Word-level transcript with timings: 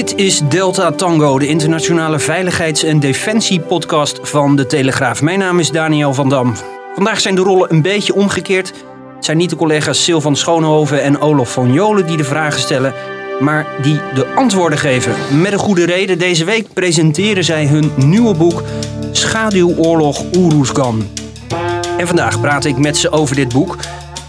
Dit 0.00 0.14
is 0.16 0.40
Delta 0.48 0.90
Tango, 0.92 1.38
de 1.38 1.46
internationale 1.46 2.18
veiligheids- 2.18 2.82
en 2.82 3.00
defensiepodcast 3.00 4.18
van 4.22 4.56
De 4.56 4.66
Telegraaf. 4.66 5.22
Mijn 5.22 5.38
naam 5.38 5.58
is 5.58 5.70
Daniel 5.70 6.14
van 6.14 6.28
Dam. 6.28 6.54
Vandaag 6.94 7.20
zijn 7.20 7.34
de 7.34 7.40
rollen 7.40 7.72
een 7.72 7.82
beetje 7.82 8.14
omgekeerd. 8.14 8.72
Het 9.16 9.24
zijn 9.24 9.36
niet 9.36 9.50
de 9.50 9.56
collega's 9.56 10.04
Sylvan 10.04 10.36
Schoonhoven 10.36 11.02
en 11.02 11.20
Olof 11.20 11.52
van 11.52 11.72
Jolen 11.72 12.06
die 12.06 12.16
de 12.16 12.24
vragen 12.24 12.60
stellen, 12.60 12.94
maar 13.40 13.66
die 13.82 14.00
de 14.14 14.26
antwoorden 14.26 14.78
geven. 14.78 15.14
Met 15.40 15.52
een 15.52 15.58
goede 15.58 15.84
reden. 15.84 16.18
Deze 16.18 16.44
week 16.44 16.72
presenteren 16.72 17.44
zij 17.44 17.66
hun 17.66 17.92
nieuwe 17.96 18.34
boek 18.34 18.62
Schaduwoorlog 19.10 20.22
Oeroesgan. 20.36 21.08
En 21.98 22.06
vandaag 22.06 22.40
praat 22.40 22.64
ik 22.64 22.78
met 22.78 22.96
ze 22.96 23.10
over 23.10 23.36
dit 23.36 23.52
boek. 23.52 23.76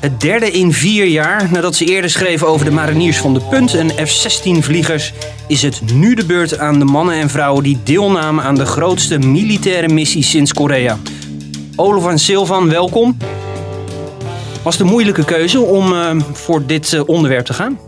Het 0.02 0.22
derde 0.22 0.52
in 0.52 0.74
vier 0.74 1.06
jaar 1.06 1.52
nadat 1.52 1.76
ze 1.76 1.86
eerder 1.86 2.10
schreven 2.10 2.48
over 2.48 2.66
de 2.66 2.72
mariniers 2.72 3.18
van 3.18 3.34
de 3.34 3.40
Punt 3.50 3.74
en 3.74 3.90
F-16-vliegers, 3.90 5.14
is 5.48 5.62
het 5.62 5.82
nu 5.94 6.16
de 6.16 6.26
beurt 6.26 6.60
aan 6.60 6.80
de 6.80 6.86
mannen 6.86 7.16
en 7.16 7.30
vrouwen 7.30 7.64
die 7.64 7.80
deelnamen 7.84 8.44
aan 8.44 8.56
de 8.56 8.66
grootste 8.66 9.20
militaire 9.20 9.88
missie 9.88 10.24
sinds 10.24 10.54
Korea. 10.54 10.98
Olaf 11.76 12.08
en 12.08 12.20
Silvan, 12.20 12.70
welkom. 12.70 13.18
Was 14.64 14.80
een 14.80 14.86
moeilijke 14.86 15.26
keuze 15.26 15.60
om 15.60 15.94
uh, 15.94 16.16
voor 16.34 16.66
dit 16.66 16.92
uh, 16.92 17.02
onderwerp 17.06 17.46
te 17.46 17.54
gaan? 17.54 17.80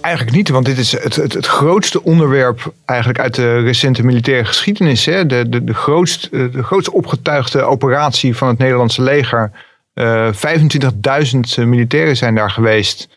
Eigenlijk 0.00 0.36
niet, 0.36 0.48
want 0.48 0.66
dit 0.66 0.78
is 0.78 0.92
het, 0.92 1.16
het, 1.16 1.46
grootste 1.46 2.02
onderwerp 2.02 2.72
eigenlijk 2.84 3.20
uit 3.20 3.34
de 3.34 3.60
recente 3.60 4.04
militaire 4.04 4.44
geschiedenis. 4.44 5.04
Hè? 5.04 5.26
De, 5.26 5.48
de, 5.48 5.64
de, 5.64 5.74
grootst, 5.74 6.30
de 6.30 6.62
grootst 6.62 6.90
opgetuigde 6.90 7.62
operatie 7.62 8.36
van 8.36 8.48
het 8.48 8.58
Nederlandse 8.58 9.02
leger. 9.02 9.50
Uh, 9.98 10.32
25.000 11.58 11.66
militairen 11.66 12.16
zijn 12.16 12.34
daar 12.34 12.50
geweest. 12.50 13.08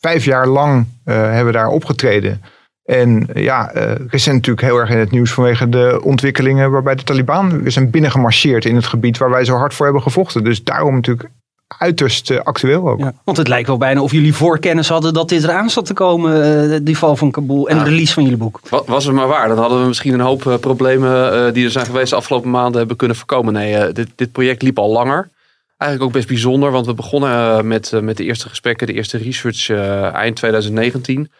vijf 0.00 0.24
jaar 0.24 0.46
lang 0.46 0.86
hebben 1.04 1.46
we 1.46 1.52
daar 1.52 1.68
opgetreden. 1.68 2.42
En 2.84 3.28
ja, 3.34 3.70
recent 4.08 4.34
natuurlijk 4.34 4.66
heel 4.66 4.76
erg 4.76 4.90
in 4.90 4.98
het 4.98 5.10
nieuws 5.10 5.32
vanwege 5.32 5.68
de 5.68 6.00
ontwikkelingen 6.02 6.70
waarbij 6.70 6.94
de 6.94 7.02
Taliban 7.02 7.62
weer 7.62 7.72
zijn 7.72 7.90
binnengemarcheerd 7.90 8.64
in 8.64 8.74
het 8.76 8.86
gebied 8.86 9.18
waar 9.18 9.30
wij 9.30 9.44
zo 9.44 9.56
hard 9.56 9.74
voor 9.74 9.84
hebben 9.84 10.02
gevochten. 10.02 10.44
Dus 10.44 10.64
daarom 10.64 10.94
natuurlijk 10.94 11.30
uiterst 11.78 12.44
actueel 12.44 12.88
ook. 12.88 12.98
Ja, 12.98 13.12
want 13.24 13.36
het 13.36 13.48
lijkt 13.48 13.66
wel 13.66 13.78
bijna 13.78 14.02
of 14.02 14.12
jullie 14.12 14.34
voorkennis 14.34 14.88
hadden 14.88 15.12
dat 15.12 15.28
dit 15.28 15.42
eraan 15.42 15.70
zat 15.70 15.86
te 15.86 15.92
komen, 15.92 16.84
die 16.84 16.98
val 16.98 17.16
van 17.16 17.30
Kabul 17.30 17.68
en 17.68 17.76
ja. 17.76 17.84
de 17.84 17.90
release 17.90 18.12
van 18.12 18.22
jullie 18.22 18.38
boek. 18.38 18.60
Was 18.86 19.04
het 19.04 19.14
maar 19.14 19.28
waar, 19.28 19.48
dan 19.48 19.58
hadden 19.58 19.80
we 19.80 19.86
misschien 19.86 20.14
een 20.14 20.20
hoop 20.20 20.58
problemen 20.60 21.54
die 21.54 21.64
er 21.64 21.70
zijn 21.70 21.86
geweest 21.86 22.10
de 22.10 22.16
afgelopen 22.16 22.50
maanden 22.50 22.78
hebben 22.78 22.96
kunnen 22.96 23.16
voorkomen. 23.16 23.52
Nee, 23.52 23.92
dit, 23.92 24.08
dit 24.14 24.32
project 24.32 24.62
liep 24.62 24.78
al 24.78 24.92
langer. 24.92 25.28
Eigenlijk 25.80 26.10
ook 26.10 26.16
best 26.16 26.28
bijzonder, 26.28 26.70
want 26.70 26.86
we 26.86 26.94
begonnen 26.94 27.66
met, 27.66 27.92
met 28.02 28.16
de 28.16 28.24
eerste 28.24 28.48
gesprekken, 28.48 28.86
de 28.86 28.92
eerste 28.92 29.18
research 29.18 29.70
eind 30.14 30.36
2019 30.36 31.30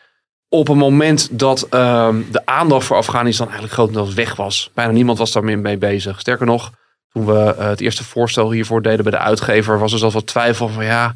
op 0.53 0.69
een 0.69 0.79
moment 0.79 1.39
dat 1.39 1.67
uh, 1.71 2.09
de 2.31 2.47
aandacht 2.47 2.87
voor 2.87 2.97
Afghanistan 2.97 3.47
eigenlijk 3.47 3.75
grotendeels 3.75 4.15
weg 4.15 4.37
was. 4.37 4.71
Bijna 4.75 4.93
niemand 4.93 5.19
was 5.19 5.33
daar 5.33 5.45
meer 5.45 5.59
mee 5.59 5.79
bezig. 5.79 6.21
Sterker 6.21 6.47
nog, 6.47 6.73
toen 7.13 7.27
we 7.27 7.55
het 7.59 7.81
eerste 7.81 8.05
voorstel 8.05 8.53
hiervoor 8.53 8.83
deden 8.83 9.03
bij 9.03 9.13
de 9.13 9.19
uitgever, 9.19 9.79
was 9.79 9.93
er 9.93 9.99
zelfs 9.99 10.15
wat 10.15 10.27
twijfel 10.27 10.69
van 10.69 10.85
ja, 10.85 11.15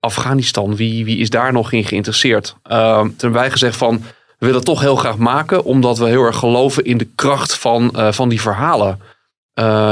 Afghanistan, 0.00 0.76
wie, 0.76 1.04
wie 1.04 1.18
is 1.18 1.30
daar 1.30 1.52
nog 1.52 1.72
in 1.72 1.84
geïnteresseerd? 1.84 2.56
Uh, 2.70 3.00
toen 3.00 3.14
hebben 3.18 3.32
wij 3.32 3.50
gezegd 3.50 3.76
van, 3.76 3.96
we 3.98 4.46
willen 4.46 4.56
het 4.56 4.64
toch 4.64 4.80
heel 4.80 4.96
graag 4.96 5.16
maken, 5.16 5.64
omdat 5.64 5.98
we 5.98 6.06
heel 6.06 6.22
erg 6.22 6.36
geloven 6.36 6.84
in 6.84 6.98
de 6.98 7.08
kracht 7.14 7.56
van, 7.58 7.90
van 8.10 8.28
die 8.28 8.40
verhalen. 8.40 9.00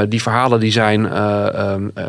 Die 0.09 0.23
verhalen 0.23 0.61
die 0.61 0.73
zijn 0.73 1.03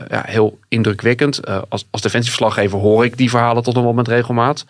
ja, 0.09 0.23
heel 0.25 0.59
indrukwekkend. 0.67 1.47
als, 1.69 1.88
als 1.91 2.01
defensieverslaggever 2.01 2.79
hoor 2.79 3.05
ik 3.05 3.17
die 3.17 3.29
verhalen 3.29 3.63
tot 3.63 3.75
een 3.75 3.83
moment 3.83 4.07
regelmaat. 4.07 4.66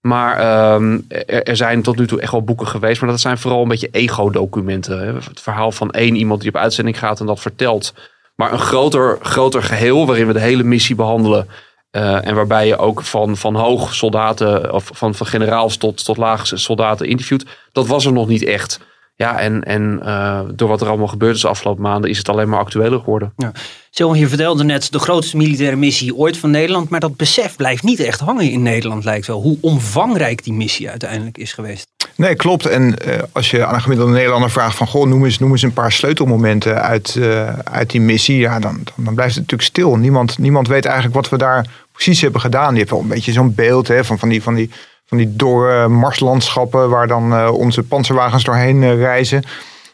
Maar 0.00 0.74
um, 0.74 1.04
er, 1.26 1.56
zijn 1.56 1.82
tot 1.82 1.96
nu 1.96 2.06
toe 2.06 2.20
echt 2.20 2.32
wel 2.32 2.44
boeken 2.44 2.66
geweest. 2.66 3.00
Maar 3.00 3.10
dat 3.10 3.20
zijn 3.20 3.38
vooral 3.38 3.62
een 3.62 3.68
beetje 3.68 3.88
ego-documenten. 3.90 5.14
Het 5.14 5.40
verhaal 5.40 5.72
van 5.72 5.90
één 5.90 6.16
iemand 6.16 6.40
die 6.40 6.48
op 6.48 6.56
uitzending 6.56 6.98
gaat 6.98 7.20
en 7.20 7.26
dat 7.26 7.40
vertelt. 7.40 7.94
Maar 8.36 8.52
een 8.52 8.58
groter, 8.58 9.18
groter 9.22 9.62
geheel 9.62 10.06
waarin 10.06 10.26
we 10.26 10.32
de 10.32 10.40
hele 10.40 10.62
missie 10.62 10.94
behandelen. 10.94 11.48
En 11.90 12.34
waarbij 12.34 12.66
je 12.66 12.76
ook 12.76 13.02
van, 13.02 13.36
van 13.36 13.54
hoog 13.54 13.94
soldaten, 13.94 14.72
of 14.72 14.90
van, 14.92 15.14
van 15.14 15.26
generaals 15.26 15.76
tot, 15.76 16.04
tot 16.04 16.16
laagste 16.16 16.56
soldaten 16.56 17.06
interviewt. 17.06 17.44
Dat 17.72 17.86
was 17.86 18.04
er 18.04 18.12
nog 18.12 18.28
niet 18.28 18.44
echt. 18.44 18.80
Ja, 19.16 19.38
en, 19.38 19.62
en 19.62 20.00
uh, 20.02 20.40
door 20.54 20.68
wat 20.68 20.80
er 20.80 20.88
allemaal 20.88 21.06
gebeurd 21.06 21.34
is 21.34 21.40
de 21.40 21.48
afgelopen 21.48 21.82
maanden, 21.82 22.10
is 22.10 22.18
het 22.18 22.28
alleen 22.28 22.48
maar 22.48 22.58
actueler 22.58 22.98
geworden. 22.98 23.32
Ja. 23.36 23.52
Je 23.90 24.28
vertelde 24.28 24.64
net 24.64 24.92
de 24.92 24.98
grootste 24.98 25.36
militaire 25.36 25.76
missie 25.76 26.16
ooit 26.16 26.36
van 26.36 26.50
Nederland. 26.50 26.88
Maar 26.88 27.00
dat 27.00 27.16
besef 27.16 27.56
blijft 27.56 27.82
niet 27.82 28.00
echt 28.00 28.20
hangen 28.20 28.50
in 28.50 28.62
Nederland, 28.62 29.04
lijkt 29.04 29.26
wel. 29.26 29.42
Hoe 29.42 29.58
omvangrijk 29.60 30.44
die 30.44 30.52
missie 30.52 30.90
uiteindelijk 30.90 31.38
is 31.38 31.52
geweest. 31.52 31.86
Nee, 32.16 32.34
klopt. 32.34 32.66
En 32.66 32.82
uh, 33.06 33.14
als 33.32 33.50
je 33.50 33.66
aan 33.66 33.74
een 33.74 33.82
gemiddelde 33.82 34.12
Nederlander 34.12 34.50
vraagt 34.50 34.76
van... 34.76 34.86
Goh, 34.86 35.06
noem 35.06 35.24
eens, 35.24 35.38
noem 35.38 35.50
eens 35.50 35.62
een 35.62 35.72
paar 35.72 35.92
sleutelmomenten 35.92 36.82
uit, 36.82 37.14
uh, 37.18 37.58
uit 37.58 37.90
die 37.90 38.00
missie. 38.00 38.38
Ja, 38.38 38.58
dan, 38.58 38.82
dan 38.96 39.14
blijft 39.14 39.34
het 39.34 39.42
natuurlijk 39.42 39.70
stil. 39.70 39.96
Niemand, 39.96 40.38
niemand 40.38 40.68
weet 40.68 40.84
eigenlijk 40.84 41.14
wat 41.14 41.28
we 41.28 41.36
daar 41.36 41.66
precies 41.92 42.20
hebben 42.20 42.40
gedaan. 42.40 42.72
Je 42.72 42.78
hebt 42.78 42.90
wel 42.90 43.00
een 43.00 43.08
beetje 43.08 43.32
zo'n 43.32 43.54
beeld 43.54 43.88
hè, 43.88 44.04
van, 44.04 44.18
van 44.18 44.28
die... 44.28 44.42
Van 44.42 44.54
die 44.54 44.70
die 45.16 45.36
dorre 45.36 45.88
marslandschappen 45.88 46.90
waar 46.90 47.06
dan 47.06 47.32
uh, 47.32 47.52
onze 47.52 47.82
panzerwagens 47.82 48.44
doorheen 48.44 48.82
uh, 48.82 48.94
reizen. 48.94 49.42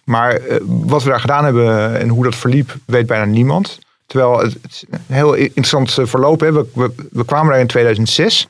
Maar 0.05 0.41
uh, 0.41 0.57
wat 0.67 1.03
we 1.03 1.11
daar 1.11 1.21
gedaan 1.21 1.45
hebben 1.45 1.99
en 1.99 2.09
hoe 2.09 2.25
dat 2.25 2.35
verliep, 2.35 2.75
weet 2.87 3.07
bijna 3.07 3.25
niemand. 3.25 3.79
Terwijl 4.07 4.39
het, 4.39 4.85
heel 5.07 5.35
interessant 5.35 5.99
verloop. 6.03 6.41
Hè. 6.41 6.53
We, 6.53 7.25
kwamen 7.27 7.51
daar 7.51 7.61
in 7.61 7.67
2006. 7.67 8.49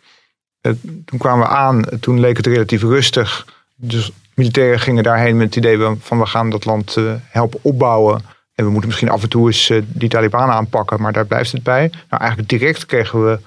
toen 1.04 1.18
kwamen 1.18 1.46
we 1.46 1.52
aan, 1.52 1.84
toen 2.00 2.20
leek 2.20 2.36
het 2.36 2.46
relatief 2.46 2.82
rustig. 2.82 3.46
Dus 3.76 4.10
militairen 4.34 4.80
gingen 4.80 5.02
daarheen 5.02 5.36
met 5.36 5.46
het 5.46 5.56
idee 5.56 5.96
van 6.00 6.18
we 6.18 6.26
gaan 6.26 6.50
dat 6.50 6.64
land 6.64 6.96
helpen 7.28 7.58
opbouwen. 7.62 8.22
En 8.54 8.64
we 8.64 8.70
moeten 8.70 8.88
misschien 8.88 9.10
af 9.10 9.22
en 9.22 9.28
toe 9.28 9.46
eens 9.46 9.72
die 9.86 10.08
Taliban 10.08 10.50
aanpakken, 10.50 11.02
maar 11.02 11.12
daar 11.12 11.26
blijft 11.26 11.52
het 11.52 11.62
bij. 11.62 11.88
Nou, 12.08 12.22
eigenlijk 12.22 12.50
direct 12.50 12.86
kregen 12.86 13.24
we 13.24 13.38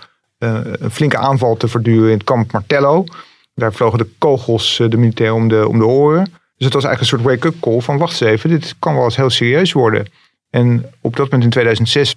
een 0.43 0.91
flinke 0.91 1.17
aanval 1.17 1.57
te 1.57 1.67
verduren 1.67 2.11
in 2.11 2.17
het 2.17 2.23
kamp 2.23 2.51
Martello. 2.51 3.03
Daar 3.55 3.73
vlogen 3.73 3.97
de 3.97 4.09
kogels 4.17 4.79
uh, 4.79 4.89
de 4.89 4.97
militairen 4.97 5.35
om 5.35 5.47
de, 5.47 5.67
om 5.67 5.79
de 5.79 5.85
oren. 5.85 6.23
Dus 6.23 6.65
het 6.65 6.73
was 6.73 6.83
eigenlijk 6.83 6.99
een 6.99 7.19
soort 7.19 7.41
wake-up 7.41 7.61
call 7.61 7.79
van 7.79 7.97
wacht 7.97 8.21
even, 8.21 8.49
dit 8.49 8.75
kan 8.79 8.95
wel 8.95 9.03
eens 9.03 9.15
heel 9.15 9.29
serieus 9.29 9.71
worden. 9.71 10.07
En 10.49 10.85
op 11.01 11.15
dat 11.15 11.25
moment 11.25 11.43
in 11.43 11.49
2006, 11.49 12.15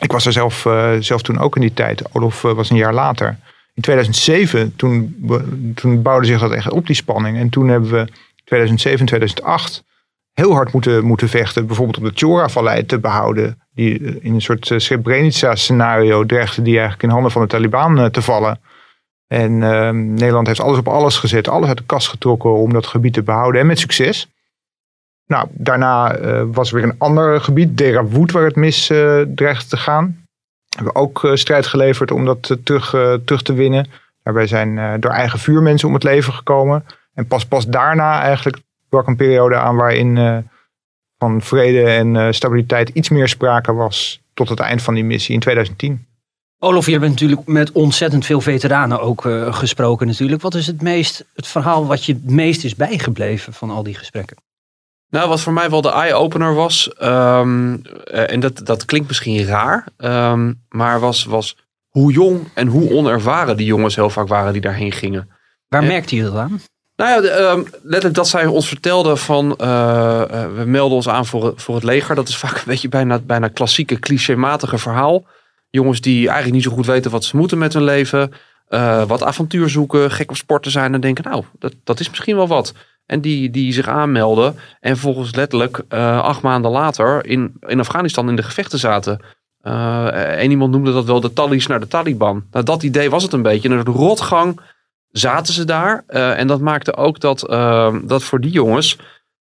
ik 0.00 0.12
was 0.12 0.26
er 0.26 0.32
zelf, 0.32 0.64
uh, 0.64 0.92
zelf 1.00 1.22
toen 1.22 1.38
ook 1.38 1.54
in 1.54 1.60
die 1.60 1.74
tijd, 1.74 2.02
Olof 2.12 2.42
was 2.42 2.70
een 2.70 2.76
jaar 2.76 2.94
later. 2.94 3.38
In 3.74 3.82
2007, 3.82 4.76
toen, 4.76 5.16
toen 5.74 6.02
bouwde 6.02 6.26
zich 6.26 6.40
dat 6.40 6.52
echt 6.52 6.70
op 6.70 6.86
die 6.86 6.96
spanning. 6.96 7.38
En 7.38 7.48
toen 7.48 7.68
hebben 7.68 7.90
we 7.90 8.08
2007, 8.44 9.06
2008 9.06 9.82
heel 10.32 10.52
hard 10.52 10.72
moeten, 10.72 11.04
moeten 11.04 11.28
vechten. 11.28 11.66
Bijvoorbeeld 11.66 11.98
om 11.98 12.04
de 12.04 12.12
Chora-vallei 12.14 12.86
te 12.86 12.98
behouden. 12.98 13.61
Die 13.74 14.20
in 14.20 14.34
een 14.34 14.40
soort 14.40 14.72
Srebrenica-scenario 14.76 16.26
dreigde 16.26 16.62
die 16.62 16.72
eigenlijk 16.72 17.02
in 17.02 17.08
handen 17.08 17.30
van 17.30 17.42
de 17.42 17.48
Taliban 17.48 18.10
te 18.10 18.22
vallen. 18.22 18.60
En 19.26 19.52
uh, 19.52 19.90
Nederland 19.90 20.46
heeft 20.46 20.60
alles 20.60 20.78
op 20.78 20.88
alles 20.88 21.16
gezet, 21.16 21.48
alles 21.48 21.68
uit 21.68 21.76
de 21.76 21.84
kast 21.86 22.08
getrokken 22.08 22.54
om 22.54 22.72
dat 22.72 22.86
gebied 22.86 23.12
te 23.12 23.22
behouden. 23.22 23.60
En 23.60 23.66
met 23.66 23.78
succes. 23.78 24.28
Nou, 25.26 25.48
daarna 25.50 26.16
was 26.46 26.68
er 26.68 26.74
weer 26.74 26.84
een 26.84 26.98
ander 26.98 27.40
gebied, 27.40 27.78
Derawood, 27.78 28.30
waar 28.32 28.44
het 28.44 28.56
mis 28.56 28.86
dreigde 29.34 29.68
te 29.68 29.76
gaan. 29.76 30.26
We 30.68 30.76
hebben 30.76 30.94
ook 30.94 31.30
strijd 31.34 31.66
geleverd 31.66 32.10
om 32.10 32.24
dat 32.24 32.56
terug, 32.64 32.90
terug 33.24 33.42
te 33.42 33.52
winnen. 33.52 33.86
Daarbij 34.22 34.46
zijn 34.46 35.00
door 35.00 35.10
eigen 35.10 35.38
vuur 35.38 35.62
mensen 35.62 35.88
om 35.88 35.94
het 35.94 36.02
leven 36.02 36.32
gekomen. 36.32 36.84
En 37.14 37.26
pas, 37.26 37.46
pas 37.46 37.66
daarna 37.66 38.20
eigenlijk 38.20 38.58
brak 38.88 39.06
een 39.06 39.16
periode 39.16 39.56
aan 39.56 39.76
waarin 39.76 40.44
van 41.22 41.42
vrede 41.42 41.82
en 41.82 42.14
uh, 42.14 42.26
stabiliteit 42.30 42.88
iets 42.88 43.08
meer 43.08 43.28
sprake 43.28 43.72
was 43.72 44.20
tot 44.34 44.48
het 44.48 44.60
eind 44.60 44.82
van 44.82 44.94
die 44.94 45.04
missie 45.04 45.34
in 45.34 45.40
2010. 45.40 46.06
Olof, 46.58 46.86
je 46.86 46.98
bent 46.98 47.12
natuurlijk 47.12 47.46
met 47.46 47.72
ontzettend 47.72 48.26
veel 48.26 48.40
veteranen 48.40 49.00
ook 49.00 49.24
uh, 49.24 49.54
gesproken 49.54 50.06
natuurlijk. 50.06 50.42
Wat 50.42 50.54
is 50.54 50.66
het, 50.66 50.82
meest, 50.82 51.24
het 51.34 51.46
verhaal 51.46 51.86
wat 51.86 52.04
je 52.04 52.12
het 52.12 52.30
meest 52.30 52.64
is 52.64 52.74
bijgebleven 52.74 53.52
van 53.52 53.70
al 53.70 53.82
die 53.82 53.94
gesprekken? 53.94 54.36
Nou, 55.08 55.28
wat 55.28 55.40
voor 55.40 55.52
mij 55.52 55.70
wel 55.70 55.80
de 55.80 55.90
eye-opener 55.90 56.54
was, 56.54 56.90
um, 57.02 57.82
en 58.04 58.40
dat, 58.40 58.66
dat 58.66 58.84
klinkt 58.84 59.08
misschien 59.08 59.44
raar, 59.44 59.86
um, 59.98 60.62
maar 60.68 61.00
was, 61.00 61.24
was 61.24 61.56
hoe 61.88 62.12
jong 62.12 62.48
en 62.54 62.66
hoe 62.66 62.90
onervaren 62.90 63.56
die 63.56 63.66
jongens 63.66 63.96
heel 63.96 64.10
vaak 64.10 64.28
waren 64.28 64.52
die 64.52 64.62
daarheen 64.62 64.92
gingen. 64.92 65.28
Waar 65.68 65.84
merkte 65.84 66.16
je 66.16 66.22
dat 66.22 66.36
aan? 66.36 66.60
Nou 66.96 67.24
ja, 67.24 67.30
ehm, 67.30 67.62
letterlijk 67.82 68.14
dat 68.14 68.28
zij 68.28 68.46
ons 68.46 68.68
vertelden 68.68 69.18
van 69.18 69.56
eh, 69.56 70.22
eh, 70.22 70.54
we 70.56 70.64
melden 70.64 70.96
ons 70.96 71.08
aan 71.08 71.26
voor, 71.26 71.52
voor 71.56 71.74
het 71.74 71.84
leger. 71.84 72.14
Dat 72.14 72.28
is 72.28 72.36
vaak 72.36 72.56
een 72.56 72.62
beetje 72.66 72.88
bijna, 72.88 73.18
bijna 73.18 73.48
klassieke 73.48 73.98
clichématige 73.98 74.78
verhaal. 74.78 75.24
Jongens 75.70 76.00
die 76.00 76.26
eigenlijk 76.26 76.54
niet 76.54 76.62
zo 76.62 76.70
goed 76.70 76.86
weten 76.86 77.10
wat 77.10 77.24
ze 77.24 77.36
moeten 77.36 77.58
met 77.58 77.72
hun 77.72 77.84
leven. 77.84 78.32
eh, 78.68 79.04
wat 79.04 79.22
avontuur 79.22 79.68
zoeken, 79.68 80.10
gek 80.10 80.30
op 80.30 80.36
sporten 80.36 80.70
zijn 80.70 80.94
en 80.94 81.00
denken 81.00 81.24
nou, 81.24 81.44
dat, 81.58 81.74
dat 81.84 82.00
is 82.00 82.08
misschien 82.10 82.36
wel 82.36 82.46
wat. 82.46 82.74
En 83.06 83.20
die, 83.20 83.50
die 83.50 83.72
zich 83.72 83.88
aanmelden 83.88 84.56
en 84.80 84.96
volgens 84.96 85.34
letterlijk 85.34 85.82
acht 86.22 86.42
maanden 86.42 86.70
later 86.70 87.26
in, 87.26 87.54
in 87.66 87.80
Afghanistan 87.80 88.28
in 88.28 88.36
de 88.36 88.42
gevechten 88.42 88.78
zaten. 88.78 89.20
En 89.62 90.50
iemand 90.50 90.70
noemde 90.72 90.92
dat 90.92 91.04
wel 91.04 91.20
de 91.20 91.32
tallies 91.32 91.66
naar 91.66 91.80
de 91.80 91.88
Taliban. 91.88 92.44
Nou, 92.50 92.64
dat 92.64 92.82
idee 92.82 93.10
was 93.10 93.22
het 93.22 93.32
een 93.32 93.42
beetje. 93.42 93.68
Een 93.68 93.84
rotgang 93.84 94.60
zaten 95.12 95.54
ze 95.54 95.64
daar. 95.64 96.04
Eh, 96.06 96.38
en 96.38 96.46
dat 96.46 96.60
maakte 96.60 96.96
ook 96.96 97.20
dat, 97.20 97.48
eh, 97.48 97.96
dat 98.02 98.22
voor 98.22 98.40
die 98.40 98.50
jongens... 98.50 98.98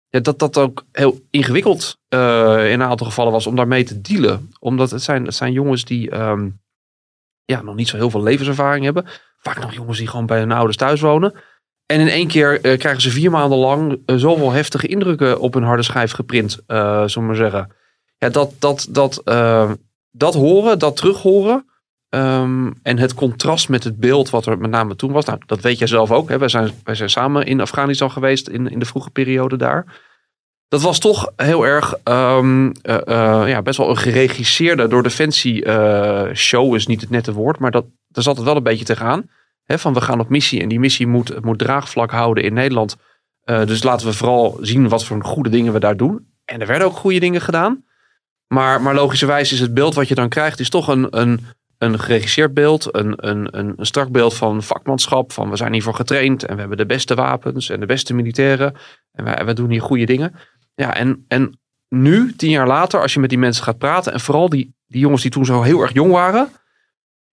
Ja, 0.08 0.20
dat 0.20 0.38
dat 0.38 0.58
ook 0.58 0.84
heel 0.92 1.20
ingewikkeld 1.30 1.98
eh, 2.08 2.70
in 2.70 2.80
een 2.80 2.88
aantal 2.88 3.06
gevallen 3.06 3.32
was 3.32 3.46
om 3.46 3.56
daarmee 3.56 3.84
te 3.84 4.00
dealen. 4.00 4.52
Omdat 4.60 4.90
het 4.90 5.02
zijn, 5.02 5.24
het 5.24 5.34
zijn 5.34 5.52
jongens 5.52 5.84
die 5.84 6.10
ehm, 6.10 6.48
ja, 7.44 7.62
nog 7.62 7.74
niet 7.74 7.88
zo 7.88 7.96
heel 7.96 8.10
veel 8.10 8.22
levenservaring 8.22 8.84
hebben. 8.84 9.06
Vaak 9.38 9.60
nog 9.60 9.74
jongens 9.74 9.98
die 9.98 10.06
gewoon 10.06 10.26
bij 10.26 10.38
hun 10.38 10.52
ouders 10.52 10.76
thuis 10.76 11.00
wonen. 11.00 11.34
En 11.86 12.00
in 12.00 12.08
één 12.08 12.28
keer 12.28 12.60
eh, 12.60 12.78
krijgen 12.78 13.02
ze 13.02 13.10
vier 13.10 13.30
maanden 13.30 13.58
lang 13.58 14.02
zoveel 14.06 14.50
heftige 14.50 14.86
indrukken 14.86 15.40
op 15.40 15.54
hun 15.54 15.62
harde 15.62 15.82
schijf 15.82 16.12
geprint, 16.12 16.62
zullen 16.66 17.12
we 17.14 17.20
maar 17.20 17.34
zeggen. 17.34 17.72
Ja, 18.18 18.28
dat, 18.28 18.52
dat, 18.58 18.86
dat, 18.90 19.20
eh, 19.24 19.72
dat 20.10 20.34
horen, 20.34 20.78
dat 20.78 20.96
terughoren. 20.96 21.66
Ehm, 22.14 22.70
en 22.82 22.98
het 22.98 23.14
contrast 23.14 23.68
met 23.68 23.84
het 23.84 23.96
beeld 23.96 24.30
wat 24.30 24.46
er 24.46 24.58
met 24.58 24.70
name 24.70 24.96
toen 24.96 25.12
was. 25.12 25.24
Nou, 25.24 25.38
dat 25.46 25.60
weet 25.60 25.78
jij 25.78 25.86
zelf 25.86 26.10
ook. 26.10 26.28
Hè? 26.28 26.38
Wij, 26.38 26.48
zijn, 26.48 26.70
wij 26.84 26.94
zijn 26.94 27.10
samen 27.10 27.46
in 27.46 27.60
Afghanistan 27.60 28.10
geweest 28.10 28.48
in, 28.48 28.70
in 28.70 28.78
de 28.78 28.84
vroege 28.84 29.10
periode 29.10 29.56
daar. 29.56 30.02
Dat 30.68 30.82
was 30.82 30.98
toch 30.98 31.32
heel 31.36 31.66
erg, 31.66 31.94
ehm, 32.04 32.72
eh, 32.82 33.06
eh, 33.06 33.48
ja, 33.48 33.62
best 33.62 33.78
wel 33.78 33.90
een 33.90 33.96
geregisseerde 33.96 34.88
door 34.88 35.02
Defensie 35.02 35.64
eh, 35.64 36.34
show 36.34 36.74
is 36.74 36.86
niet 36.86 37.00
het 37.00 37.10
nette 37.10 37.32
woord. 37.32 37.58
Maar 37.58 37.70
dat, 37.70 37.84
daar 38.08 38.22
zat 38.22 38.36
het 38.36 38.44
wel 38.44 38.56
een 38.56 38.62
beetje 38.62 38.84
tegenaan. 38.84 39.30
Hè, 39.64 39.78
van 39.78 39.94
we 39.94 40.00
gaan 40.00 40.20
op 40.20 40.28
missie 40.28 40.60
en 40.60 40.68
die 40.68 40.80
missie 40.80 41.06
moet, 41.06 41.44
moet 41.44 41.58
draagvlak 41.58 42.10
houden 42.10 42.44
in 42.44 42.54
Nederland. 42.54 42.96
Dus 43.44 43.82
laten 43.82 44.06
we 44.06 44.12
vooral 44.12 44.58
zien 44.60 44.88
wat 44.88 45.04
voor 45.04 45.24
goede 45.24 45.48
dingen 45.48 45.72
we 45.72 45.78
daar 45.78 45.96
doen. 45.96 46.26
En 46.44 46.60
er 46.60 46.66
werden 46.66 46.86
ook 46.86 46.96
goede 46.96 47.20
dingen 47.20 47.40
gedaan. 47.40 47.84
Maar, 48.46 48.82
maar 48.82 48.94
logischerwijs 48.94 49.52
is 49.52 49.60
het 49.60 49.74
beeld 49.74 49.94
wat 49.94 50.08
je 50.08 50.14
dan 50.14 50.28
krijgt, 50.28 50.60
is 50.60 50.68
toch 50.68 50.88
een, 50.88 51.06
een, 51.10 51.46
een 51.78 51.98
geregisseerd 51.98 52.54
beeld. 52.54 52.94
Een, 52.94 53.28
een, 53.28 53.58
een, 53.58 53.72
een 53.76 53.86
strak 53.86 54.10
beeld 54.10 54.34
van 54.34 54.62
vakmanschap. 54.62 55.32
Van 55.32 55.50
we 55.50 55.56
zijn 55.56 55.72
hiervoor 55.72 55.94
getraind 55.94 56.44
en 56.44 56.54
we 56.54 56.60
hebben 56.60 56.78
de 56.78 56.86
beste 56.86 57.14
wapens 57.14 57.70
en 57.70 57.80
de 57.80 57.86
beste 57.86 58.14
militairen. 58.14 58.74
En 59.12 59.24
wij 59.44 59.54
doen 59.54 59.70
hier 59.70 59.80
goede 59.82 60.04
dingen. 60.06 60.34
Ja, 60.74 60.94
en, 60.94 61.24
en 61.28 61.58
nu, 61.88 62.34
tien 62.36 62.50
jaar 62.50 62.66
later, 62.66 63.00
als 63.00 63.14
je 63.14 63.20
met 63.20 63.28
die 63.28 63.38
mensen 63.38 63.64
gaat 63.64 63.78
praten. 63.78 64.12
En 64.12 64.20
vooral 64.20 64.48
die, 64.48 64.74
die 64.86 65.00
jongens 65.00 65.22
die 65.22 65.30
toen 65.30 65.44
zo 65.44 65.62
heel 65.62 65.80
erg 65.80 65.92
jong 65.92 66.12
waren. 66.12 66.48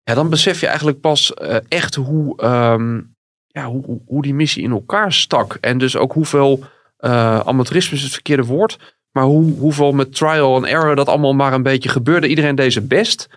Ja, 0.03 0.13
dan 0.13 0.29
besef 0.29 0.59
je 0.59 0.67
eigenlijk 0.67 0.99
pas 1.01 1.33
eh, 1.33 1.57
echt 1.67 1.95
hoe, 1.95 2.37
ehm, 2.37 3.01
ja, 3.47 3.65
hoe, 3.65 3.85
hoe- 3.85 4.01
hoe 4.05 4.21
die 4.21 4.33
missie 4.33 4.63
in 4.63 4.71
elkaar 4.71 5.13
stak. 5.13 5.57
En 5.61 5.77
dus 5.77 5.95
ook 5.97 6.13
hoeveel 6.13 6.63
eh 6.97 7.39
amateurisme 7.39 7.97
is 7.97 8.03
het 8.03 8.13
verkeerde 8.13 8.43
woord. 8.45 8.95
Maar 9.11 9.23
hoe, 9.23 9.57
hoeveel 9.59 9.91
met 9.91 10.15
trial 10.15 10.55
and 10.55 10.65
error 10.65 10.95
dat 10.95 11.07
allemaal 11.07 11.33
maar 11.33 11.53
een 11.53 11.63
beetje 11.63 11.89
gebeurde. 11.89 12.27
Iedereen 12.27 12.55
deed 12.55 12.73
zijn 12.73 12.87
best. 12.87 13.27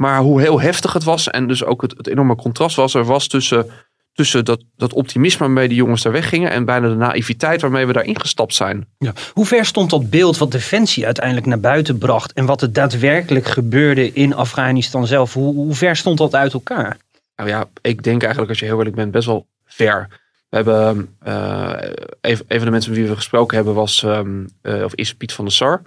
Maar 0.00 0.20
hoe 0.20 0.40
heel 0.40 0.60
heftig 0.60 0.92
het 0.92 1.04
was. 1.04 1.30
En 1.30 1.46
dus 1.46 1.64
ook 1.64 1.82
het, 1.82 1.94
het 1.96 2.06
enorme 2.06 2.36
contrast 2.36 2.76
was 2.76 2.94
er 2.94 3.04
was 3.04 3.26
tussen, 3.26 3.70
tussen 4.12 4.44
dat, 4.44 4.62
dat 4.76 4.92
optimisme 4.92 5.38
waarmee 5.38 5.68
die 5.68 5.76
jongens 5.76 6.02
daar 6.02 6.12
weggingen. 6.12 6.50
En 6.50 6.64
bijna 6.64 6.88
de 6.88 6.94
naïviteit 6.94 7.60
waarmee 7.60 7.86
we 7.86 7.92
daar 7.92 8.04
ingestapt 8.04 8.54
zijn. 8.54 8.88
Ja. 8.98 9.12
Hoe 9.32 9.46
ver 9.46 9.64
stond 9.64 9.90
dat 9.90 10.10
beeld 10.10 10.38
wat 10.38 10.50
Defensie 10.50 11.04
uiteindelijk 11.04 11.46
naar 11.46 11.60
buiten 11.60 11.98
bracht 11.98 12.32
en 12.32 12.46
wat 12.46 12.62
er 12.62 12.72
daadwerkelijk 12.72 13.46
gebeurde 13.46 14.12
in 14.12 14.34
Afghanistan 14.34 15.06
zelf? 15.06 15.32
Hoe, 15.32 15.54
hoe 15.54 15.74
ver 15.74 15.96
stond 15.96 16.18
dat 16.18 16.34
uit 16.34 16.52
elkaar? 16.52 16.96
Nou 17.36 17.48
ja, 17.48 17.68
ik 17.80 18.02
denk 18.02 18.20
eigenlijk 18.20 18.50
als 18.50 18.60
je 18.60 18.66
heel 18.66 18.78
eerlijk 18.78 18.96
bent 18.96 19.12
best 19.12 19.26
wel 19.26 19.46
ver. 19.64 20.06
We 20.48 20.56
hebben, 20.56 21.16
eh, 21.20 21.72
een 22.20 22.36
van 22.36 22.64
de 22.64 22.70
mensen 22.70 22.90
met 22.90 23.00
wie 23.00 23.08
we 23.08 23.16
gesproken 23.16 23.56
hebben 23.56 23.74
was, 23.74 24.02
ehm, 24.02 24.44
eh, 24.62 24.82
of 24.82 24.94
is 24.94 25.14
Piet 25.14 25.32
van 25.32 25.44
der 25.44 25.54
Sar. 25.54 25.82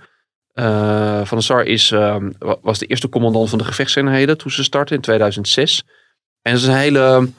Eh, 0.54 1.26
van 1.26 1.38
der 1.38 1.44
Sar 1.44 1.64
is, 1.64 1.92
ehm, 1.92 2.32
wa- 2.40 2.58
was 2.62 2.80
de 2.80 2.86
eerste 2.86 3.10
commandant 3.10 3.50
van 3.50 3.58
de 3.58 3.64
gevechtseenheden 3.64 4.38
toen 4.38 4.52
ze 4.52 4.64
startten 4.64 4.96
in 4.96 5.02
2006. 5.02 5.84
En 6.42 6.52
dat 6.52 6.62
is 6.62 6.68
een 6.68 6.76
hele 6.76 7.30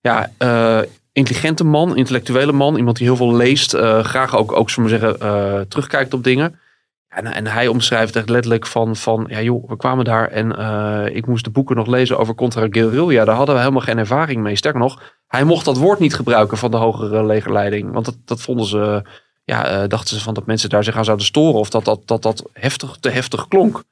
ja, 0.00 0.30
eh, 0.38 0.80
intelligente 1.12 1.64
man, 1.64 1.96
intellectuele 1.96 2.52
man. 2.52 2.76
Iemand 2.76 2.96
die 2.96 3.06
heel 3.06 3.16
veel 3.16 3.34
leest, 3.34 3.74
eh, 3.74 4.04
graag 4.04 4.36
ook, 4.36 4.52
ook 4.52 4.70
we 4.70 4.88
zeggen, 4.88 5.68
terugkijkt 5.68 6.14
op 6.14 6.24
dingen. 6.24 6.60
En, 7.08 7.26
en 7.26 7.46
hij 7.46 7.68
omschrijft 7.68 8.16
echt 8.16 8.28
letterlijk 8.28 8.66
van, 8.66 8.96
van 8.96 9.24
ja 9.28 9.40
joh, 9.42 9.68
we 9.68 9.76
kwamen 9.76 10.04
daar 10.04 10.28
en 10.28 10.50
ik 11.14 11.26
moest 11.26 11.44
de 11.44 11.50
boeken 11.50 11.76
nog 11.76 11.86
lezen 11.86 12.18
over 12.18 12.34
contra 12.34 12.66
guerrilla. 12.70 13.24
Daar 13.24 13.34
hadden 13.36 13.54
we 13.54 13.60
helemaal 13.60 13.82
geen 13.82 13.98
ervaring 13.98 14.42
mee. 14.42 14.56
Sterker 14.56 14.80
nog, 14.80 15.14
hij 15.26 15.44
mocht 15.44 15.64
dat 15.64 15.76
woord 15.76 15.98
niet 15.98 16.14
gebruiken 16.14 16.56
van 16.58 16.70
de 16.70 16.76
hogere 16.76 17.24
legerleiding. 17.24 17.92
Want 17.92 18.04
dat, 18.04 18.16
dat 18.24 18.40
vonden 18.40 18.66
ze, 18.66 19.02
ja, 19.44 19.66
eh, 19.66 19.88
dachten 19.88 20.16
ze 20.16 20.22
van 20.22 20.34
dat 20.34 20.46
mensen 20.46 20.68
daar 20.68 20.84
zich 20.84 20.96
aan 20.96 21.04
zouden 21.04 21.26
storen. 21.26 21.60
Of 21.60 21.70
dat 21.70 21.84
dat, 21.84 22.00
dat, 22.04 22.22
dat 22.22 22.44
heftig, 22.52 22.96
te 23.00 23.08
heftig 23.08 23.48
klonk. 23.48 23.82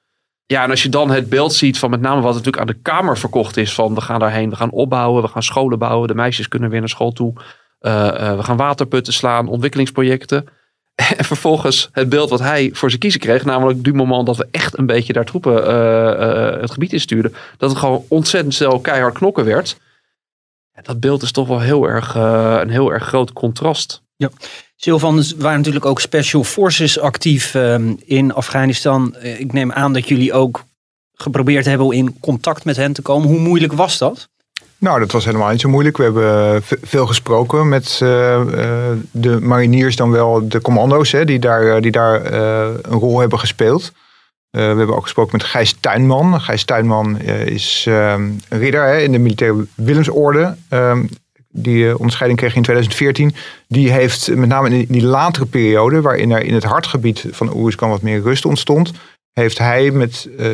Ja, 0.47 0.63
en 0.63 0.71
als 0.71 0.83
je 0.83 0.89
dan 0.89 1.11
het 1.11 1.29
beeld 1.29 1.53
ziet 1.53 1.79
van 1.79 1.91
met 1.91 2.01
name 2.01 2.21
wat 2.21 2.35
natuurlijk 2.35 2.63
aan 2.63 2.67
de 2.67 2.81
Kamer 2.83 3.19
verkocht 3.19 3.57
is. 3.57 3.75
Van 3.75 3.95
we 3.95 4.01
gaan 4.01 4.21
daarheen, 4.21 4.51
we 4.51 4.57
gaan 4.57 4.71
opbouwen, 4.71 5.23
we 5.23 5.29
gaan 5.29 5.43
scholen 5.43 5.79
bouwen. 5.79 6.09
De 6.09 6.15
meisjes 6.15 6.49
kunnen 6.49 6.71
weer 6.71 6.81
naar 6.81 6.89
school 6.89 7.13
toe. 7.13 7.33
Eh, 7.79 8.09
eh, 8.09 8.37
we 8.37 8.43
gaan 8.43 8.57
waterputten 8.57 9.13
slaan, 9.13 9.49
ontwikkelingsprojecten. 9.49 10.47
En 11.17 11.25
vervolgens 11.25 11.89
het 11.93 12.09
beeld 12.09 12.31
wat 12.31 12.41
hij 12.41 12.71
voor 12.73 12.89
zijn 12.89 13.01
kiezen 13.01 13.21
kreeg. 13.21 13.45
Namelijk 13.45 13.85
du 13.85 13.95
moment 13.95 14.27
dat 14.27 14.37
we 14.37 14.49
echt 14.51 14.79
een 14.79 14.87
beetje 14.87 15.13
daar 15.13 15.25
troepen 15.25 15.55
het 16.61 16.71
gebied 16.71 16.93
instuurden. 16.93 17.35
Dat 17.57 17.71
het 17.71 17.79
gewoon 17.79 18.05
ontzettend 18.09 18.55
snel 18.55 18.81
keihard 18.81 19.15
knokken 19.15 19.45
werd. 19.45 19.81
Ja, 20.73 20.83
dat 20.83 21.01
beeld 21.01 21.23
is 21.23 21.33
toch 21.33 21.49
wel 21.49 21.61
heel 21.61 21.85
erg, 21.89 22.15
een 22.15 22.71
heel 22.71 22.93
erg 22.93 23.05
groot 23.05 23.33
contrast. 23.33 24.03
Silvan, 24.85 25.23
waren 25.39 25.57
natuurlijk 25.59 25.85
ook 25.87 26.01
special 26.01 26.45
forces 26.45 26.99
actief 27.01 27.55
ehm, 27.55 27.95
in 28.05 28.33
Afghanistan. 28.35 29.15
Eh, 29.15 29.41
ik 29.41 29.53
neem 29.53 29.73
aan 29.73 29.93
dat 29.93 30.09
jullie 30.09 30.33
ook 30.33 30.65
geprobeerd 31.15 31.65
hebben 31.65 31.91
in 31.93 32.17
contact 32.21 32.65
met 32.65 32.77
hen 32.77 32.93
te 32.93 33.03
komen. 33.03 33.29
Hoe 33.29 33.39
moeilijk 33.39 33.73
was 33.73 33.99
dat? 33.99 34.29
Nou, 34.79 35.01
dat 35.01 35.13
was 35.13 35.25
helemaal 35.25 35.51
niet 35.51 35.61
zo 35.61 35.69
moeilijk. 35.69 35.97
We 35.97 36.03
hebben 36.03 36.63
v- 36.63 36.73
veel 36.83 37.07
gesproken 37.07 37.69
met 37.69 37.99
eh, 38.03 38.35
eh, 38.41 38.97
de 39.11 39.41
mariniers, 39.41 39.97
dan 39.97 40.11
wel 40.11 40.49
de 40.49 40.61
commando's, 40.61 41.13
hè, 41.13 41.25
die 41.25 41.39
daar, 41.39 41.75
eh, 41.77 41.83
die 41.83 41.91
daar 41.91 42.23
eh, 42.25 42.69
een 42.83 42.99
rol 42.99 43.19
hebben 43.21 43.39
gespeeld. 43.39 43.93
Eh, 44.51 44.61
we 44.61 44.67
hebben 44.79 44.97
ook 44.97 45.03
gesproken 45.03 45.37
met 45.37 45.47
Gijs 45.47 45.77
Tuinman. 45.81 46.41
Gijs 46.41 46.65
Tuinman 46.65 47.19
eh, 47.19 47.47
is 47.47 47.85
eh, 47.89 48.13
een 48.13 48.41
ridder 48.49 48.85
hè, 48.87 48.99
in 48.99 49.13
de 49.13 49.19
militaire 49.19 49.67
Willemsorde. 49.75 50.57
Die 51.53 51.89
eh, 51.89 51.99
onderscheiding 51.99 52.41
kreeg 52.41 52.55
in 52.55 52.63
2014. 52.63 53.35
Die 53.69 53.93
heeft 53.93 54.35
met 54.35 54.49
name 54.49 54.71
in 54.71 54.87
die 54.89 55.05
latere 55.05 55.47
periode, 55.47 56.01
waarin 56.01 56.31
er 56.31 56.43
in 56.43 56.55
het 56.55 56.65
hartgebied 56.65 57.25
van 57.31 57.55
Oeruzkan 57.55 57.89
wat 57.89 58.03
meer 58.03 58.23
rust 58.23 58.45
ontstond, 58.45 58.93
heeft 59.33 59.59
hij 59.59 59.91
met 59.91 60.29
eh, 60.39 60.47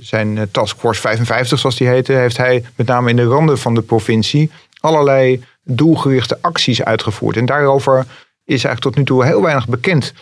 zijn 0.00 0.38
eh, 0.38 0.44
Taskforce 0.50 1.00
55, 1.00 1.58
zoals 1.58 1.76
die 1.76 1.88
heette, 1.88 2.12
heeft 2.12 2.36
hij 2.36 2.64
met 2.76 2.86
name 2.86 3.10
in 3.10 3.16
de 3.16 3.24
randen 3.24 3.58
van 3.58 3.74
de 3.74 3.82
provincie 3.82 4.50
allerlei 4.80 5.44
doelgerichte 5.62 6.38
acties 6.40 6.82
uitgevoerd. 6.82 7.36
En 7.36 7.46
daarover 7.46 8.06
is 8.44 8.64
eigenlijk 8.64 8.80
tot 8.80 8.96
nu 8.96 9.04
toe 9.04 9.24
heel 9.24 9.42
weinig 9.42 9.68
bekend. 9.68 10.12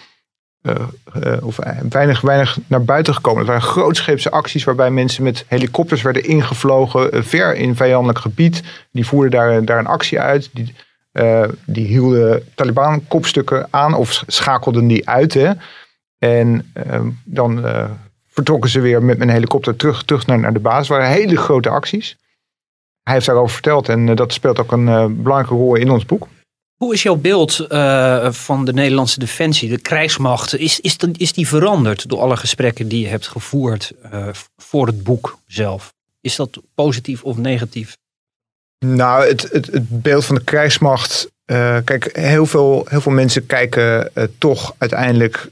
Eh, 0.63 0.75
eh, 1.23 1.47
of 1.47 1.59
eh, 1.59 1.77
weinig, 1.89 2.21
weinig 2.21 2.59
naar 2.67 2.85
buiten 2.85 3.15
gekomen. 3.15 3.39
Het 3.39 3.49
waren 3.49 3.63
grootscheepse 3.63 4.31
acties 4.31 4.65
waarbij 4.65 4.91
mensen 4.91 5.23
met 5.23 5.45
helikopters 5.49 6.03
werden 6.03 6.25
ingevlogen 6.25 7.25
ver 7.25 7.55
in 7.55 7.77
vijandelijk 7.77 8.19
gebied. 8.19 8.63
Die 8.93 9.07
voerden 9.07 9.31
daar, 9.31 9.65
daar 9.65 9.79
een 9.79 9.87
actie 9.87 10.21
uit. 10.21 10.51
Die, 10.53 10.75
die 11.65 11.87
hielden 11.87 12.49
Taliban-kopstukken 12.55 13.67
aan 13.71 13.95
of 13.95 14.13
sch- 14.13 14.23
schakelden 14.27 14.87
die 14.87 15.09
uit. 15.09 15.35
Hè. 15.35 15.51
En 16.19 16.71
eh, 16.73 17.01
dan 17.25 17.65
vertrokken 18.29 18.71
ze 18.71 18.81
weer 18.81 19.03
met 19.03 19.21
een 19.21 19.31
helikopter 19.31 19.77
terug, 19.77 20.03
terug 20.03 20.27
naar, 20.27 20.39
naar 20.39 20.53
de 20.53 20.59
basis. 20.59 20.89
Het 20.89 20.97
waren 20.97 21.13
hele 21.13 21.37
grote 21.37 21.69
acties. 21.69 22.17
Hij 23.03 23.15
heeft 23.15 23.27
daarover 23.27 23.55
verteld 23.55 23.89
en 23.89 24.15
dat 24.15 24.33
speelt 24.33 24.61
ook 24.61 24.73
een 24.73 24.85
belangrijke 25.23 25.55
rol 25.55 25.75
in 25.75 25.91
ons 25.91 26.07
boek. 26.07 26.29
Hoe 26.83 26.93
is 26.93 27.03
jouw 27.03 27.17
beeld 27.17 27.59
eh, 27.59 28.33
van 28.33 28.65
de 28.65 28.73
Nederlandse 28.73 29.19
defensie, 29.19 29.69
de 29.69 29.79
krijgsmacht? 29.79 30.59
Is, 30.59 30.81
is, 30.81 30.97
is 31.17 31.33
die 31.33 31.49
veranderd 31.49 32.09
door 32.09 32.21
alle 32.21 32.37
gesprekken 32.37 32.89
die 32.89 33.01
je 33.01 33.09
hebt 33.09 33.27
gevoerd 33.27 33.93
eh, 34.11 34.29
voor 34.57 34.87
het 34.87 35.03
boek 35.03 35.39
zelf? 35.47 35.93
Is 36.21 36.37
dat 36.37 36.61
positief 36.75 37.23
of 37.23 37.37
negatief? 37.37 37.97
Nou, 38.87 39.27
het, 39.27 39.43
het, 39.53 39.67
het 39.67 40.03
beeld 40.03 40.25
van 40.25 40.35
de 40.35 40.45
krijgsmacht. 40.45 41.31
eh, 41.45 41.79
kijk, 41.85 42.17
heel 42.17 42.47
veel, 42.47 42.87
heel 42.89 43.01
veel 43.01 43.13
mensen 43.13 43.47
kijken 43.47 44.11
toch 44.39 44.75
uiteindelijk 44.79 45.51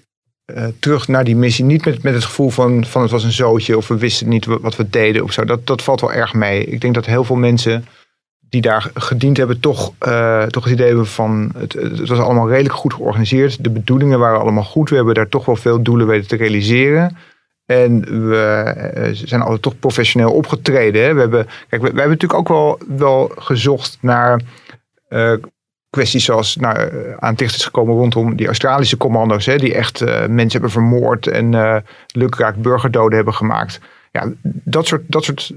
terug 0.79 1.09
naar 1.09 1.25
die 1.25 1.37
missie. 1.37 1.65
Niet 1.65 1.85
met, 1.85 2.03
met 2.03 2.15
het 2.15 2.25
gevoel 2.25 2.51
van, 2.51 2.87
van 2.87 3.03
het 3.03 3.11
was 3.11 3.25
een 3.25 3.33
zootje 3.33 3.77
of 3.77 3.89
we 3.89 3.97
wisten 3.97 4.29
niet 4.29 4.45
wat 4.45 4.77
we 4.77 4.91
deden 4.91 5.23
of 5.23 5.33
zo. 5.33 5.45
Dat, 5.45 5.67
dat 5.67 5.83
valt 5.83 6.01
wel 6.01 6.13
erg 6.13 6.35
mee. 6.35 6.65
Ik 6.65 6.81
denk 6.81 6.95
dat 6.95 7.07
heel 7.07 7.25
veel 7.25 7.37
mensen 7.37 7.85
die 8.51 8.61
daar 8.61 8.91
gediend 8.95 9.37
hebben, 9.37 9.61
toch, 9.61 9.93
uh, 10.07 10.43
toch 10.43 10.65
het 10.65 10.73
idee 10.73 10.87
hebben 10.87 11.07
van 11.07 11.53
het, 11.59 11.73
het 11.73 12.09
was 12.09 12.19
allemaal 12.19 12.49
redelijk 12.49 12.75
goed 12.75 12.95
georganiseerd. 12.95 13.65
De 13.65 13.71
bedoelingen 13.71 14.19
waren 14.19 14.41
allemaal 14.41 14.65
goed. 14.65 14.91
We 14.91 14.97
hebben 14.97 15.15
daar 15.15 15.29
toch 15.29 15.45
wel 15.45 15.57
veel 15.57 15.83
doelen 15.83 16.07
weten 16.07 16.29
te 16.29 16.37
realiseren. 16.37 17.17
En 17.67 18.01
we 18.29 18.37
eh, 18.37 19.11
zijn 19.13 19.41
altijd 19.41 19.63
toch 19.63 19.79
professioneel 19.79 20.33
opgetreden. 20.33 21.03
Hè. 21.03 21.15
We 21.15 21.21
hebben, 21.21 21.47
kijk, 21.69 21.83
we, 21.83 21.87
hebben 21.87 22.09
natuurlijk 22.09 22.41
ook 22.41 22.49
wel, 22.49 22.79
wel 22.89 23.33
gezocht 23.37 23.99
naar 24.01 24.41
uh, 25.09 25.33
kwesties 25.91 26.25
zoals 26.25 26.57
nou, 26.57 26.77
aan 27.19 27.33
het 27.33 27.41
is 27.41 27.65
gekomen 27.65 27.95
rondom 27.95 28.37
die 28.37 28.47
Australische 28.47 28.97
commando's, 28.97 29.47
hè, 29.47 29.57
die 29.57 29.75
echt 29.75 30.01
mensen 30.29 30.51
hebben 30.51 30.71
vermoord 30.71 31.27
en 31.27 31.83
lukraak 32.07 32.57
burgerdoden 32.57 33.17
hebben 33.17 33.35
gemaakt. 33.35 33.81
Ja, 34.11 34.33
dat 34.43 34.87
soort, 34.87 35.03
dat 35.07 35.25
soort 35.25 35.53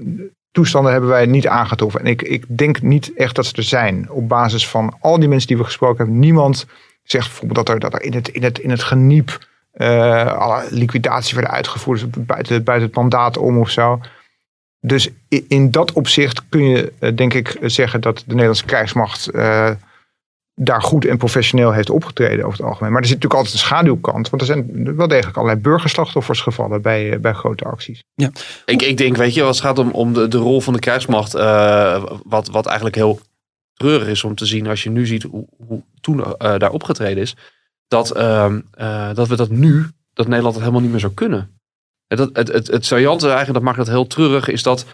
toestanden 0.54 0.92
hebben 0.92 1.10
wij 1.10 1.26
niet 1.26 1.46
aangetroffen. 1.46 2.00
En 2.00 2.06
ik, 2.06 2.22
ik 2.22 2.44
denk 2.48 2.82
niet 2.82 3.12
echt 3.14 3.34
dat 3.34 3.46
ze 3.46 3.56
er 3.56 3.62
zijn. 3.62 4.10
Op 4.10 4.28
basis 4.28 4.68
van 4.68 4.96
al 5.00 5.18
die 5.18 5.28
mensen 5.28 5.48
die 5.48 5.56
we 5.56 5.64
gesproken 5.64 5.96
hebben, 5.96 6.18
niemand 6.18 6.66
zegt 7.02 7.26
bijvoorbeeld 7.26 7.66
dat 7.66 7.74
er, 7.74 7.80
dat 7.80 7.94
er 7.94 8.02
in, 8.02 8.12
het, 8.12 8.28
in, 8.28 8.42
het, 8.42 8.58
in 8.58 8.70
het 8.70 8.82
geniep 8.82 9.46
uh, 9.74 10.32
alle 10.32 10.66
liquidaties 10.70 11.32
werden 11.32 11.52
uitgevoerd 11.52 12.26
buiten, 12.26 12.64
buiten 12.64 12.86
het 12.86 12.96
mandaat 12.96 13.36
om 13.36 13.58
of 13.58 13.70
zo. 13.70 14.00
Dus 14.80 15.10
in, 15.28 15.44
in 15.48 15.70
dat 15.70 15.92
opzicht 15.92 16.48
kun 16.48 16.68
je 16.68 16.92
denk 17.14 17.34
ik 17.34 17.58
zeggen 17.60 18.00
dat 18.00 18.18
de 18.18 18.24
Nederlandse 18.26 18.64
krijgsmacht 18.64 19.30
daar 20.54 20.82
goed 20.82 21.04
en 21.04 21.16
professioneel 21.16 21.72
heeft 21.72 21.90
opgetreden 21.90 22.44
over 22.44 22.58
het 22.58 22.66
algemeen. 22.66 22.92
Maar 22.92 23.00
er 23.00 23.08
zit 23.08 23.22
natuurlijk 23.22 23.40
altijd 23.44 23.62
een 23.62 23.68
schaduwkant. 23.68 24.30
Want 24.30 24.42
er 24.42 24.48
zijn 24.48 24.96
wel 24.96 25.08
degelijk 25.08 25.36
allerlei 25.36 25.60
burgerslachtoffers 25.60 26.40
gevallen 26.40 26.82
bij, 26.82 27.12
eh, 27.12 27.18
bij 27.18 27.32
grote 27.32 27.64
acties. 27.64 28.04
Ja. 28.14 28.30
Ik, 28.64 28.82
ik 28.82 28.96
denk, 28.96 29.16
weet 29.16 29.34
je, 29.34 29.42
als 29.42 29.56
het 29.56 29.66
gaat 29.66 29.78
om, 29.78 29.90
om 29.90 30.12
de, 30.12 30.28
de 30.28 30.38
rol 30.38 30.60
van 30.60 30.72
de 30.72 30.78
krijgsmacht. 30.78 31.34
Uh, 31.34 32.04
wat, 32.24 32.48
wat 32.48 32.66
eigenlijk 32.66 32.96
heel 32.96 33.20
treurig 33.74 34.08
is 34.08 34.24
om 34.24 34.34
te 34.34 34.46
zien 34.46 34.66
als 34.66 34.82
je 34.82 34.90
nu 34.90 35.06
ziet 35.06 35.22
hoe, 35.22 35.46
hoe 35.66 35.82
toen 36.00 36.18
uh, 36.18 36.24
daar 36.38 36.70
opgetreden 36.70 37.22
is. 37.22 37.36
Dat, 37.88 38.16
uh, 38.16 38.54
dat 39.14 39.28
we 39.28 39.36
dat 39.36 39.50
nu, 39.50 39.86
dat 40.12 40.26
Nederland 40.26 40.54
het 40.54 40.62
helemaal 40.62 40.82
niet 40.82 40.90
meer 40.90 41.00
zou 41.00 41.12
kunnen. 41.12 41.58
Dat, 42.06 42.30
het, 42.32 42.48
het, 42.48 42.66
het 42.66 42.86
saillante 42.86 43.26
eigenlijk, 43.26 43.54
dat 43.54 43.62
maakt 43.62 43.78
het 43.78 43.88
heel 43.88 44.06
treurig, 44.06 44.48
is 44.48 44.62
dat 44.62 44.86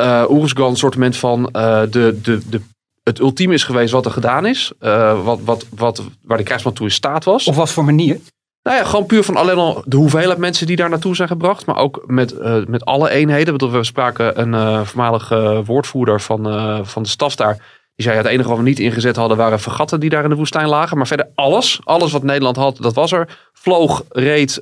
uh, 0.00 0.24
Oeruzgan 0.28 0.70
een 0.70 0.76
soort 0.76 1.16
van 1.16 1.42
de, 1.42 2.18
de, 2.22 2.48
de 2.48 2.60
het 3.02 3.18
ultieme 3.18 3.54
is 3.54 3.64
geweest 3.64 3.92
wat 3.92 4.04
er 4.04 4.10
gedaan 4.10 4.46
is. 4.46 4.72
Uh, 4.80 5.24
wat, 5.24 5.40
wat, 5.44 5.66
wat, 5.74 6.02
waar 6.22 6.38
de 6.38 6.44
krijgsman 6.44 6.72
toe 6.72 6.86
in 6.86 6.92
staat 6.92 7.24
was. 7.24 7.46
Op 7.46 7.54
wat 7.54 7.70
voor 7.70 7.84
manier? 7.84 8.20
Nou 8.62 8.76
ja, 8.76 8.84
gewoon 8.84 9.06
puur 9.06 9.24
van 9.24 9.36
alleen 9.36 9.56
al 9.56 9.82
de 9.86 9.96
hoeveelheid 9.96 10.38
mensen 10.38 10.66
die 10.66 10.76
daar 10.76 10.88
naartoe 10.88 11.16
zijn 11.16 11.28
gebracht. 11.28 11.66
Maar 11.66 11.76
ook 11.76 12.02
met, 12.06 12.32
uh, 12.32 12.64
met 12.64 12.84
alle 12.84 13.10
eenheden. 13.10 13.70
We 13.70 13.84
spraken 13.84 14.40
een 14.40 14.52
uh, 14.52 14.84
voormalige 14.84 15.62
woordvoerder 15.64 16.20
van, 16.20 16.42
van 16.86 17.02
de 17.02 17.08
staf 17.08 17.36
daar. 17.36 17.56
Die 17.94 18.08
zei, 18.08 18.18
ja, 18.18 18.22
het 18.22 18.32
enige 18.32 18.48
wat 18.48 18.58
we 18.58 18.64
niet 18.64 18.78
ingezet 18.78 19.16
hadden 19.16 19.36
waren 19.36 19.60
vergatten 19.60 20.00
die 20.00 20.10
daar 20.10 20.24
in 20.24 20.30
de 20.30 20.36
woestijn 20.36 20.68
lagen. 20.68 20.96
Maar 20.96 21.06
verder 21.06 21.30
alles, 21.34 21.80
alles 21.84 22.12
wat 22.12 22.22
Nederland 22.22 22.56
had, 22.56 22.76
dat 22.76 22.94
was 22.94 23.12
er. 23.12 23.38
Vloog, 23.52 24.04
reed, 24.08 24.60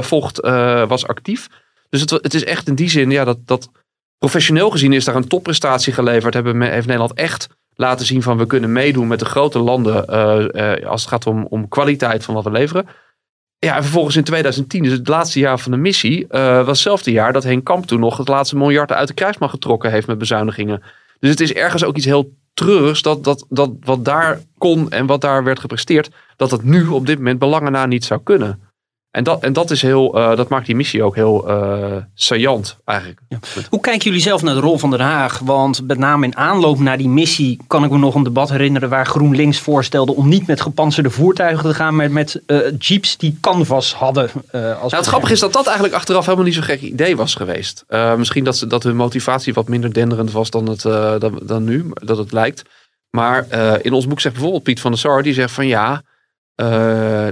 vocht, 0.00 0.40
was 0.88 1.06
actief. 1.06 1.46
Dus 1.90 2.00
het, 2.00 2.10
het 2.10 2.34
is 2.34 2.44
echt 2.44 2.68
in 2.68 2.74
die 2.74 2.90
zin, 2.90 3.10
ja, 3.10 3.24
dat, 3.24 3.38
dat 3.44 3.70
professioneel 4.18 4.70
gezien 4.70 4.92
is 4.92 5.04
daar 5.04 5.16
een 5.16 5.28
topprestatie 5.28 5.92
geleverd. 5.92 6.34
Hebben, 6.34 6.60
heeft 6.60 6.86
Nederland 6.86 7.14
echt 7.14 7.48
laten 7.80 8.06
zien 8.06 8.22
van 8.22 8.38
we 8.38 8.46
kunnen 8.46 8.72
meedoen 8.72 9.08
met 9.08 9.18
de 9.18 9.24
grote 9.24 9.58
landen 9.58 10.04
uh, 10.10 10.78
uh, 10.78 10.86
als 10.86 11.00
het 11.00 11.10
gaat 11.10 11.26
om, 11.26 11.46
om 11.46 11.68
kwaliteit 11.68 12.24
van 12.24 12.34
wat 12.34 12.44
we 12.44 12.50
leveren. 12.50 12.86
Ja, 13.58 13.76
en 13.76 13.82
vervolgens 13.82 14.16
in 14.16 14.24
2010, 14.24 14.82
dus 14.82 14.92
het 14.92 15.08
laatste 15.08 15.38
jaar 15.38 15.58
van 15.58 15.72
de 15.72 15.78
missie, 15.78 16.26
uh, 16.30 16.56
was 16.56 16.66
hetzelfde 16.66 17.10
jaar 17.10 17.32
dat 17.32 17.42
Henk 17.42 17.64
Kamp 17.64 17.86
toen 17.86 18.00
nog 18.00 18.16
het 18.16 18.28
laatste 18.28 18.56
miljard 18.56 18.92
uit 18.92 19.08
de 19.08 19.14
krijgsmacht 19.14 19.52
getrokken 19.52 19.90
heeft 19.90 20.06
met 20.06 20.18
bezuinigingen. 20.18 20.82
Dus 21.18 21.30
het 21.30 21.40
is 21.40 21.52
ergens 21.52 21.84
ook 21.84 21.96
iets 21.96 22.06
heel 22.06 22.32
treurigs 22.54 23.02
dat, 23.02 23.24
dat, 23.24 23.46
dat 23.48 23.70
wat 23.80 24.04
daar 24.04 24.40
kon 24.58 24.90
en 24.90 25.06
wat 25.06 25.20
daar 25.20 25.44
werd 25.44 25.60
gepresteerd, 25.60 26.10
dat 26.36 26.50
het 26.50 26.62
nu 26.62 26.86
op 26.86 27.06
dit 27.06 27.18
moment 27.18 27.38
belangen 27.38 27.72
na 27.72 27.86
niet 27.86 28.04
zou 28.04 28.20
kunnen. 28.22 28.69
En 29.10 29.24
dat, 29.24 29.42
en 29.42 29.52
dat, 29.52 29.70
is 29.70 29.82
heel, 29.82 30.18
uh, 30.18 30.36
dat 30.36 30.48
maakt 30.48 30.66
die 30.66 30.74
missie 30.74 31.02
ook 31.02 31.14
heel 31.14 31.50
uh, 31.50 31.96
saillant 32.14 32.76
eigenlijk. 32.84 33.20
Ja. 33.28 33.38
Hoe 33.70 33.80
kijken 33.80 34.04
jullie 34.04 34.20
zelf 34.20 34.42
naar 34.42 34.54
de 34.54 34.60
rol 34.60 34.78
van 34.78 34.90
Den 34.90 35.00
Haag? 35.00 35.38
Want 35.38 35.86
met 35.86 35.98
name 35.98 36.26
in 36.26 36.36
aanloop 36.36 36.78
naar 36.78 36.98
die 36.98 37.08
missie 37.08 37.58
kan 37.66 37.84
ik 37.84 37.90
me 37.90 37.98
nog 37.98 38.14
een 38.14 38.22
debat 38.22 38.50
herinneren 38.50 38.88
waar 38.88 39.06
GroenLinks 39.06 39.58
voorstelde 39.58 40.14
om 40.14 40.28
niet 40.28 40.46
met 40.46 40.60
gepantserde 40.60 41.10
voertuigen 41.10 41.68
te 41.68 41.74
gaan, 41.74 41.96
maar 41.96 42.10
met 42.10 42.42
uh, 42.46 42.58
jeeps 42.78 43.16
die 43.16 43.38
canvas 43.40 43.94
hadden. 43.94 44.30
nou, 44.52 44.96
het 44.96 45.06
grappige 45.06 45.32
is 45.32 45.40
dat 45.40 45.52
dat 45.52 45.66
eigenlijk 45.66 45.96
achteraf 45.96 46.24
helemaal 46.24 46.46
niet 46.46 46.54
zo'n 46.54 46.62
gek 46.62 46.80
idee 46.80 47.16
was 47.16 47.34
geweest. 47.34 47.84
misschien 48.16 48.44
dat, 48.44 48.56
ze, 48.56 48.66
dat 48.66 48.82
hun 48.82 48.96
motivatie 48.96 49.54
wat 49.54 49.68
minder 49.68 49.92
denderend 49.92 50.32
was 50.32 50.50
dan, 50.50 50.68
het, 50.68 50.82
dan, 51.20 51.40
dan 51.42 51.64
nu, 51.64 51.90
dat 51.92 52.18
het 52.18 52.32
lijkt. 52.32 52.62
Maar 53.10 53.46
in 53.82 53.92
ons 53.92 54.06
boek 54.06 54.20
zegt 54.20 54.34
bijvoorbeeld 54.34 54.64
Piet 54.64 54.80
van 54.80 54.90
der 54.90 55.00
Sar, 55.00 55.22
die 55.22 55.34
zegt 55.34 55.52
van 55.52 55.66
ja, 55.66 56.02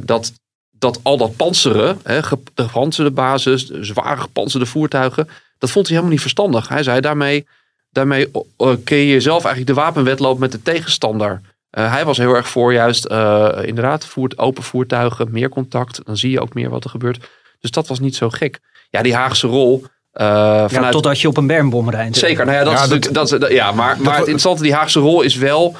dat 0.04 0.32
dat 0.78 1.00
al 1.02 1.16
dat 1.16 1.36
panseren, 1.36 2.00
hè, 2.02 2.22
gepantserde 2.22 3.10
basis, 3.10 3.70
zware 3.70 4.20
gepantserde 4.20 4.66
voertuigen, 4.66 5.28
dat 5.58 5.70
vond 5.70 5.86
hij 5.86 5.94
helemaal 5.94 6.12
niet 6.12 6.20
verstandig. 6.20 6.68
Hij 6.68 6.82
zei 6.82 7.00
daarmee, 7.00 7.46
daarmee 7.90 8.30
uh, 8.58 8.72
creëer 8.84 9.12
je 9.12 9.20
zelf 9.20 9.44
eigenlijk 9.44 9.76
de 9.76 9.82
wapenwetloop 9.82 10.38
met 10.38 10.52
de 10.52 10.62
tegenstander. 10.62 11.40
Uh, 11.78 11.92
hij 11.92 12.04
was 12.04 12.16
heel 12.16 12.34
erg 12.34 12.48
voor 12.48 12.72
juist 12.72 13.10
uh, 13.10 13.48
inderdaad 13.62 14.04
voert, 14.04 14.38
open 14.38 14.62
voertuigen, 14.62 15.28
meer 15.30 15.48
contact. 15.48 16.00
Dan 16.04 16.16
zie 16.16 16.30
je 16.30 16.40
ook 16.40 16.54
meer 16.54 16.70
wat 16.70 16.84
er 16.84 16.90
gebeurt. 16.90 17.28
Dus 17.60 17.70
dat 17.70 17.86
was 17.88 18.00
niet 18.00 18.16
zo 18.16 18.30
gek. 18.30 18.60
Ja, 18.90 19.02
die 19.02 19.14
Haagse 19.14 19.46
rol. 19.46 19.84
vanuit... 20.12 20.70
Ja, 20.70 20.90
totdat 20.90 21.20
je 21.20 21.28
op 21.28 21.36
een 21.36 21.46
bermbom 21.46 21.90
rijdt. 21.90 22.16
Zeker, 22.16 22.44
nou 22.44 22.56
ja, 22.56 22.64
dat, 22.64 22.72
ja, 22.72 22.96
is, 22.96 23.12
dat, 23.12 23.40
dat, 23.40 23.50
ja 23.50 23.72
maar, 23.72 24.00
maar 24.00 24.12
het 24.12 24.18
interessante, 24.18 24.62
die 24.62 24.74
Haagse 24.74 25.00
rol 25.00 25.22
is 25.22 25.36
wel 25.36 25.76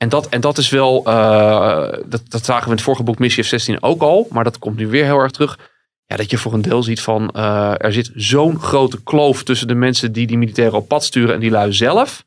en 0.00 0.08
dat, 0.08 0.28
en 0.28 0.40
dat 0.40 0.58
is 0.58 0.68
wel, 0.70 1.02
uh, 1.06 1.92
dat, 2.06 2.22
dat 2.28 2.44
zagen 2.44 2.64
we 2.64 2.70
in 2.70 2.76
het 2.76 2.82
vorige 2.82 3.02
boek 3.02 3.18
Missie 3.18 3.44
F-16 3.44 3.80
ook 3.80 4.02
al, 4.02 4.26
maar 4.30 4.44
dat 4.44 4.58
komt 4.58 4.76
nu 4.76 4.88
weer 4.88 5.04
heel 5.04 5.18
erg 5.18 5.30
terug. 5.30 5.58
Ja, 6.06 6.16
dat 6.16 6.30
je 6.30 6.38
voor 6.38 6.52
een 6.52 6.62
deel 6.62 6.82
ziet 6.82 7.00
van, 7.00 7.34
uh, 7.36 7.74
er 7.76 7.92
zit 7.92 8.10
zo'n 8.14 8.60
grote 8.60 9.02
kloof 9.02 9.42
tussen 9.42 9.68
de 9.68 9.74
mensen 9.74 10.12
die 10.12 10.26
die 10.26 10.38
militairen 10.38 10.78
op 10.78 10.88
pad 10.88 11.04
sturen 11.04 11.34
en 11.34 11.40
die 11.40 11.50
lui 11.50 11.72
zelf. 11.72 12.24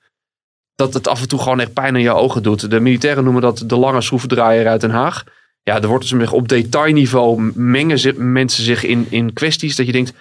Dat 0.75 0.93
het 0.93 1.07
af 1.07 1.21
en 1.21 1.27
toe 1.27 1.39
gewoon 1.39 1.59
echt 1.59 1.73
pijn 1.73 1.95
in 1.95 2.01
je 2.01 2.13
ogen 2.13 2.43
doet. 2.43 2.69
De 2.69 2.79
militairen 2.79 3.23
noemen 3.23 3.41
dat 3.41 3.63
de 3.65 3.77
lange 3.77 4.01
schroevendraaier 4.01 4.67
uit 4.67 4.81
Den 4.81 4.91
Haag. 4.91 5.23
Ja, 5.63 5.81
er 5.81 5.87
wordt 5.87 6.09
dus 6.09 6.29
op 6.29 6.47
detailniveau 6.47 7.51
mengen 7.55 8.31
mensen 8.31 8.63
zich 8.63 8.83
in, 8.83 9.07
in 9.09 9.33
kwesties 9.33 9.75
dat 9.75 9.85
je 9.85 9.91
denkt, 9.91 10.13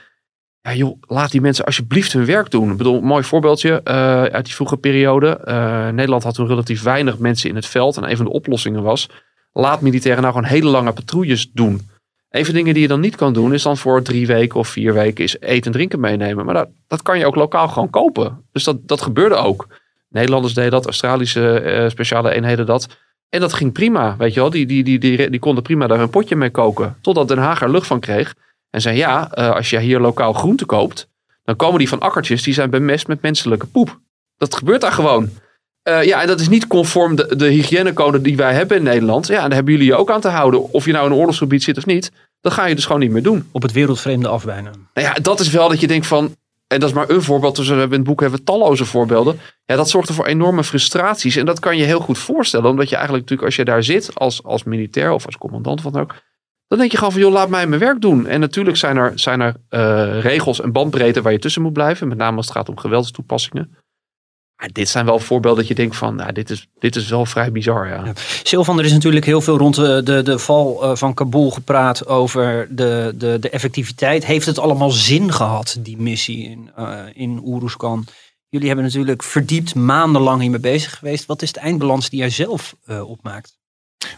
ja 0.62 0.74
joh, 0.74 0.96
laat 1.00 1.30
die 1.30 1.40
mensen 1.40 1.64
alsjeblieft 1.64 2.12
hun 2.12 2.24
werk 2.24 2.50
doen. 2.50 2.70
Ik 2.70 2.76
bedoel, 2.76 2.96
een 2.96 3.04
mooi 3.04 3.24
voorbeeldje 3.24 3.80
uh, 3.84 4.22
uit 4.22 4.44
die 4.44 4.54
vroege 4.54 4.76
periode. 4.76 5.40
Uh, 5.44 5.88
Nederland 5.88 6.22
had 6.22 6.34
toen 6.34 6.46
relatief 6.46 6.82
weinig 6.82 7.18
mensen 7.18 7.48
in 7.48 7.54
het 7.54 7.66
veld. 7.66 7.96
En 7.96 8.10
een 8.10 8.16
van 8.16 8.24
de 8.24 8.32
oplossingen 8.32 8.82
was, 8.82 9.08
laat 9.52 9.80
militairen 9.80 10.22
nou 10.22 10.34
gewoon 10.34 10.48
hele 10.48 10.70
lange 10.70 10.92
patrouilles 10.92 11.50
doen. 11.52 11.90
Een 12.30 12.44
van 12.44 12.54
de 12.54 12.58
dingen 12.58 12.72
die 12.72 12.82
je 12.82 12.88
dan 12.88 13.00
niet 13.00 13.16
kan 13.16 13.32
doen, 13.32 13.52
is 13.52 13.62
dan 13.62 13.76
voor 13.76 14.02
drie 14.02 14.26
weken 14.26 14.58
of 14.58 14.68
vier 14.68 14.94
weken 14.94 15.24
is 15.24 15.40
eten 15.40 15.66
en 15.66 15.72
drinken 15.72 16.00
meenemen. 16.00 16.44
Maar 16.44 16.54
dat, 16.54 16.68
dat 16.86 17.02
kan 17.02 17.18
je 17.18 17.26
ook 17.26 17.34
lokaal 17.34 17.68
gewoon 17.68 17.90
kopen. 17.90 18.44
Dus 18.52 18.64
dat, 18.64 18.88
dat 18.88 19.00
gebeurde 19.00 19.34
ook. 19.34 19.66
Nederlanders 20.08 20.54
deden 20.54 20.70
dat, 20.70 20.84
Australische 20.84 21.62
uh, 21.64 21.88
speciale 21.88 22.30
eenheden 22.30 22.66
dat. 22.66 22.88
En 23.28 23.40
dat 23.40 23.52
ging 23.52 23.72
prima, 23.72 24.16
weet 24.16 24.34
je 24.34 24.40
wel. 24.40 24.50
Die, 24.50 24.66
die, 24.66 24.84
die, 24.84 24.98
die, 24.98 25.30
die 25.30 25.40
konden 25.40 25.62
prima 25.62 25.86
daar 25.86 26.00
een 26.00 26.10
potje 26.10 26.36
mee 26.36 26.50
koken. 26.50 26.96
Totdat 27.00 27.28
Den 27.28 27.38
Haag 27.38 27.62
er 27.62 27.70
lucht 27.70 27.86
van 27.86 28.00
kreeg. 28.00 28.34
En 28.72 28.80
zei 28.80 28.96
ja, 28.96 29.30
uh, 29.34 29.50
als 29.50 29.70
je 29.70 29.78
hier 29.78 30.00
lokaal 30.00 30.32
groente 30.32 30.64
koopt, 30.64 31.08
dan 31.44 31.56
komen 31.56 31.78
die 31.78 31.88
van 31.88 32.00
akkertjes 32.00 32.42
die 32.42 32.54
zijn 32.54 32.70
bemest 32.70 33.06
met 33.06 33.22
menselijke 33.22 33.66
poep. 33.66 34.00
Dat 34.36 34.54
gebeurt 34.54 34.80
daar 34.80 34.92
gewoon. 34.92 35.30
Uh, 35.88 36.04
ja, 36.04 36.20
en 36.20 36.26
dat 36.26 36.40
is 36.40 36.48
niet 36.48 36.66
conform 36.66 37.16
de, 37.16 37.36
de 37.36 37.46
hygiënecode 37.46 38.20
die 38.20 38.36
wij 38.36 38.54
hebben 38.54 38.76
in 38.76 38.82
Nederland. 38.82 39.26
Ja, 39.26 39.34
en 39.34 39.42
daar 39.42 39.54
hebben 39.54 39.72
jullie 39.72 39.88
je 39.88 39.96
ook 39.96 40.10
aan 40.10 40.20
te 40.20 40.28
houden. 40.28 40.72
Of 40.72 40.84
je 40.84 40.92
nou 40.92 41.06
in 41.06 41.12
een 41.12 41.18
oorlogsgebied 41.18 41.62
zit 41.62 41.76
of 41.76 41.86
niet. 41.86 42.12
Dat 42.40 42.52
ga 42.52 42.66
je 42.66 42.74
dus 42.74 42.84
gewoon 42.86 43.00
niet 43.00 43.10
meer 43.10 43.22
doen. 43.22 43.48
Op 43.52 43.62
het 43.62 43.72
wereldvreemde 43.72 44.28
afwijnen. 44.28 44.72
Nou 44.94 45.06
ja, 45.06 45.14
dat 45.14 45.40
is 45.40 45.50
wel 45.50 45.68
dat 45.68 45.80
je 45.80 45.86
denkt 45.86 46.06
van... 46.06 46.36
En 46.66 46.80
dat 46.80 46.88
is 46.88 46.94
maar 46.94 47.10
een 47.10 47.22
voorbeeld. 47.22 47.56
Dus 47.56 47.68
we 47.68 47.74
hebben 47.74 47.90
in 47.92 47.98
het 47.98 48.08
boek 48.08 48.20
hebben 48.20 48.38
we 48.38 48.44
talloze 48.44 48.84
voorbeelden. 48.84 49.40
Ja, 49.64 49.76
dat 49.76 49.90
zorgt 49.90 50.08
er 50.08 50.14
voor 50.14 50.26
enorme 50.26 50.64
frustraties. 50.64 51.36
En 51.36 51.46
dat 51.46 51.60
kan 51.60 51.76
je 51.76 51.84
heel 51.84 52.00
goed 52.00 52.18
voorstellen. 52.18 52.70
Omdat 52.70 52.88
je 52.88 52.96
eigenlijk 52.96 53.24
natuurlijk 53.24 53.48
als 53.48 53.58
je 53.58 53.72
daar 53.72 53.82
zit 53.82 54.14
als, 54.14 54.42
als 54.44 54.64
militair 54.64 55.12
of 55.12 55.26
als 55.26 55.36
commandant 55.36 55.80
van 55.80 55.96
ook 55.96 56.14
dan 56.72 56.80
denk 56.80 56.92
je 56.92 56.98
gewoon 56.98 57.12
van, 57.12 57.22
joh, 57.22 57.32
laat 57.32 57.48
mij 57.48 57.66
mijn 57.66 57.80
werk 57.80 58.00
doen. 58.00 58.26
En 58.26 58.40
natuurlijk 58.40 58.76
zijn 58.76 58.96
er, 58.96 59.12
zijn 59.14 59.40
er 59.40 59.54
uh, 59.70 60.20
regels 60.20 60.60
en 60.60 60.72
bandbreedte 60.72 61.22
waar 61.22 61.32
je 61.32 61.38
tussen 61.38 61.62
moet 61.62 61.72
blijven. 61.72 62.08
Met 62.08 62.18
name 62.18 62.36
als 62.36 62.46
het 62.46 62.56
gaat 62.56 62.68
om 62.68 62.78
geweldstoepassingen. 62.78 63.76
Maar 64.56 64.68
dit 64.72 64.88
zijn 64.88 65.04
wel 65.04 65.18
voorbeelden 65.18 65.60
dat 65.60 65.68
je 65.68 65.74
denkt 65.74 65.96
van, 65.96 66.14
nou, 66.14 66.32
dit, 66.32 66.50
is, 66.50 66.68
dit 66.78 66.96
is 66.96 67.08
wel 67.08 67.26
vrij 67.26 67.52
bizar. 67.52 67.88
Ja. 67.88 68.12
Silvan, 68.42 68.78
er 68.78 68.84
is 68.84 68.92
natuurlijk 68.92 69.24
heel 69.24 69.40
veel 69.40 69.58
rond 69.58 69.74
de, 69.74 70.00
de, 70.04 70.22
de 70.22 70.38
val 70.38 70.84
uh, 70.84 70.96
van 70.96 71.14
Kabul 71.14 71.50
gepraat 71.50 72.06
over 72.06 72.66
de, 72.70 73.14
de, 73.14 73.36
de 73.40 73.50
effectiviteit. 73.50 74.26
Heeft 74.26 74.46
het 74.46 74.58
allemaal 74.58 74.90
zin 74.90 75.32
gehad, 75.32 75.76
die 75.80 75.98
missie 75.98 76.50
in, 76.50 76.70
uh, 76.78 77.00
in 77.12 77.40
Oeruzkan? 77.44 78.06
Jullie 78.48 78.66
hebben 78.66 78.84
natuurlijk 78.84 79.22
verdiept 79.22 79.74
maandenlang 79.74 80.40
hiermee 80.40 80.60
bezig 80.60 80.98
geweest. 80.98 81.26
Wat 81.26 81.42
is 81.42 81.52
de 81.52 81.60
eindbalans 81.60 82.10
die 82.10 82.18
jij 82.18 82.30
zelf 82.30 82.74
opmaakt? 83.06 83.60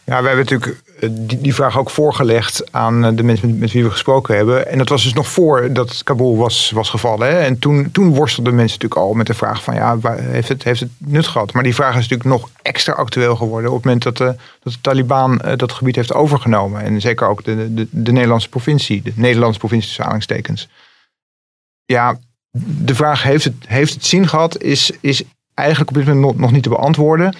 Ja, 0.04 0.22
we 0.22 0.26
hebben 0.26 0.44
natuurlijk 0.44 0.82
eh, 1.00 1.08
die, 1.12 1.40
die 1.40 1.54
vraag 1.54 1.78
ook 1.78 1.90
voorgelegd 1.90 2.72
aan 2.72 3.04
eh, 3.04 3.10
de 3.14 3.22
mensen 3.22 3.58
met, 3.58 3.72
wie 3.72 3.84
we 3.84 3.90
gesproken 3.90 4.36
hebben. 4.36 4.68
En 4.68 4.78
dat 4.78 4.88
was 4.88 5.02
dus 5.02 5.12
nog 5.12 5.28
voor 5.28 5.72
dat 5.72 6.02
Kabul 6.04 6.36
was, 6.36 6.70
was 6.70 6.90
gevallen. 6.90 7.28
Hè? 7.28 7.38
En 7.38 7.58
toen, 7.58 7.90
toen 7.90 8.14
worstelden 8.14 8.54
mensen 8.54 8.78
natuurlijk 8.80 9.08
al 9.08 9.14
met 9.14 9.26
de 9.26 9.34
vraag 9.34 9.62
van 9.62 9.74
ja, 9.74 9.98
heeft 10.20 10.48
het, 10.48 10.64
heeft 10.64 10.80
het 10.80 10.90
nut 10.98 11.26
gehad? 11.26 11.52
Maar 11.52 11.62
die 11.62 11.74
vraag 11.74 11.96
is 11.96 12.08
natuurlijk 12.08 12.28
nog 12.28 12.50
extra 12.62 12.92
actueel 12.92 13.36
geworden 13.36 13.70
op 13.70 13.76
het 13.76 13.84
moment 13.84 14.02
dat 14.02 14.16
de, 14.16 14.34
dat 14.62 14.72
de 14.72 14.80
Taliban 14.80 15.42
dat 15.56 15.72
gebied 15.72 15.96
heeft 15.96 16.14
overgenomen. 16.14 16.82
En 16.82 17.00
zeker 17.00 17.28
ook 17.28 17.44
de, 17.44 17.74
de, 17.74 17.86
de 17.90 18.12
Nederlandse 18.12 18.48
provincie, 18.48 19.02
de 19.02 19.12
Nederlandse 19.14 19.58
provincie 19.58 20.04
tussen. 20.42 20.70
Ja, 21.84 22.18
de 22.58 22.94
vraag 22.94 23.22
heeft 23.22 23.44
het, 23.44 23.54
heeft 23.66 23.94
het 23.94 24.04
zin 24.04 24.28
gehad, 24.28 24.62
is, 24.62 24.92
is 25.00 25.22
eigenlijk 25.54 25.90
op 25.90 25.96
dit 25.96 26.06
moment 26.06 26.38
nog 26.38 26.52
niet 26.52 26.62
te 26.62 26.68
beantwoorden. 26.68 27.36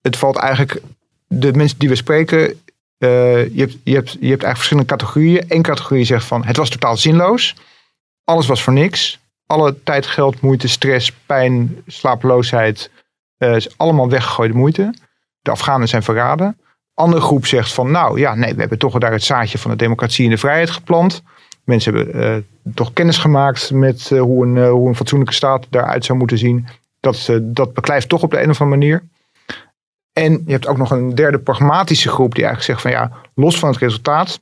Het 0.00 0.16
valt 0.16 0.36
eigenlijk 0.36 0.80
de 1.26 1.52
mensen 1.52 1.78
die 1.78 1.88
we 1.88 1.94
spreken, 1.94 2.40
uh, 2.98 3.54
je, 3.54 3.60
hebt, 3.60 3.76
je, 3.84 3.94
hebt, 3.94 4.10
je 4.10 4.28
hebt 4.28 4.42
eigenlijk 4.42 4.56
verschillende 4.56 4.88
categorieën. 4.88 5.44
Eén 5.48 5.62
categorie 5.62 6.04
zegt 6.04 6.24
van 6.24 6.44
het 6.44 6.56
was 6.56 6.70
totaal 6.70 6.96
zinloos. 6.96 7.56
Alles 8.24 8.46
was 8.46 8.62
voor 8.62 8.72
niks. 8.72 9.20
Alle 9.46 9.82
tijd, 9.82 10.06
geld, 10.06 10.40
moeite, 10.40 10.68
stress, 10.68 11.12
pijn, 11.12 11.82
slapeloosheid 11.86 12.90
uh, 13.38 13.56
is 13.56 13.78
allemaal 13.78 14.08
weggegooide 14.08 14.54
moeite. 14.54 14.94
De 15.40 15.50
Afghanen 15.50 15.88
zijn 15.88 16.02
verraden. 16.02 16.58
Andere 16.94 17.22
groep 17.22 17.46
zegt 17.46 17.72
van 17.72 17.90
nou 17.90 18.18
ja, 18.18 18.34
nee, 18.34 18.54
we 18.54 18.60
hebben 18.60 18.78
toch 18.78 18.98
daar 18.98 19.12
het 19.12 19.22
zaadje 19.22 19.58
van 19.58 19.70
de 19.70 19.76
democratie 19.76 20.24
en 20.24 20.30
de 20.30 20.38
vrijheid 20.38 20.70
geplant. 20.70 21.22
Mensen 21.64 21.94
hebben 21.94 22.16
uh, 22.66 22.72
toch 22.74 22.92
kennis 22.92 23.18
gemaakt 23.18 23.70
met 23.70 24.08
hoe, 24.08 24.46
een, 24.46 24.66
hoe 24.68 24.88
een 24.88 24.96
fatsoenlijke 24.96 25.34
staat 25.34 25.66
daaruit 25.70 26.04
zou 26.04 26.18
moeten 26.18 26.38
zien. 26.38 26.66
Dat, 27.00 27.30
dat 27.42 27.74
beklijft 27.74 28.08
toch 28.08 28.22
op 28.22 28.30
de 28.30 28.42
een 28.42 28.50
of 28.50 28.60
andere 28.60 28.80
manier. 28.80 29.02
En 30.14 30.42
je 30.46 30.52
hebt 30.52 30.66
ook 30.66 30.76
nog 30.76 30.90
een 30.90 31.14
derde 31.14 31.38
pragmatische 31.38 32.08
groep 32.08 32.34
die 32.34 32.44
eigenlijk 32.44 32.72
zegt 32.72 32.82
van 32.82 32.90
ja, 32.90 33.20
los 33.34 33.58
van 33.58 33.68
het 33.68 33.78
resultaat, 33.78 34.40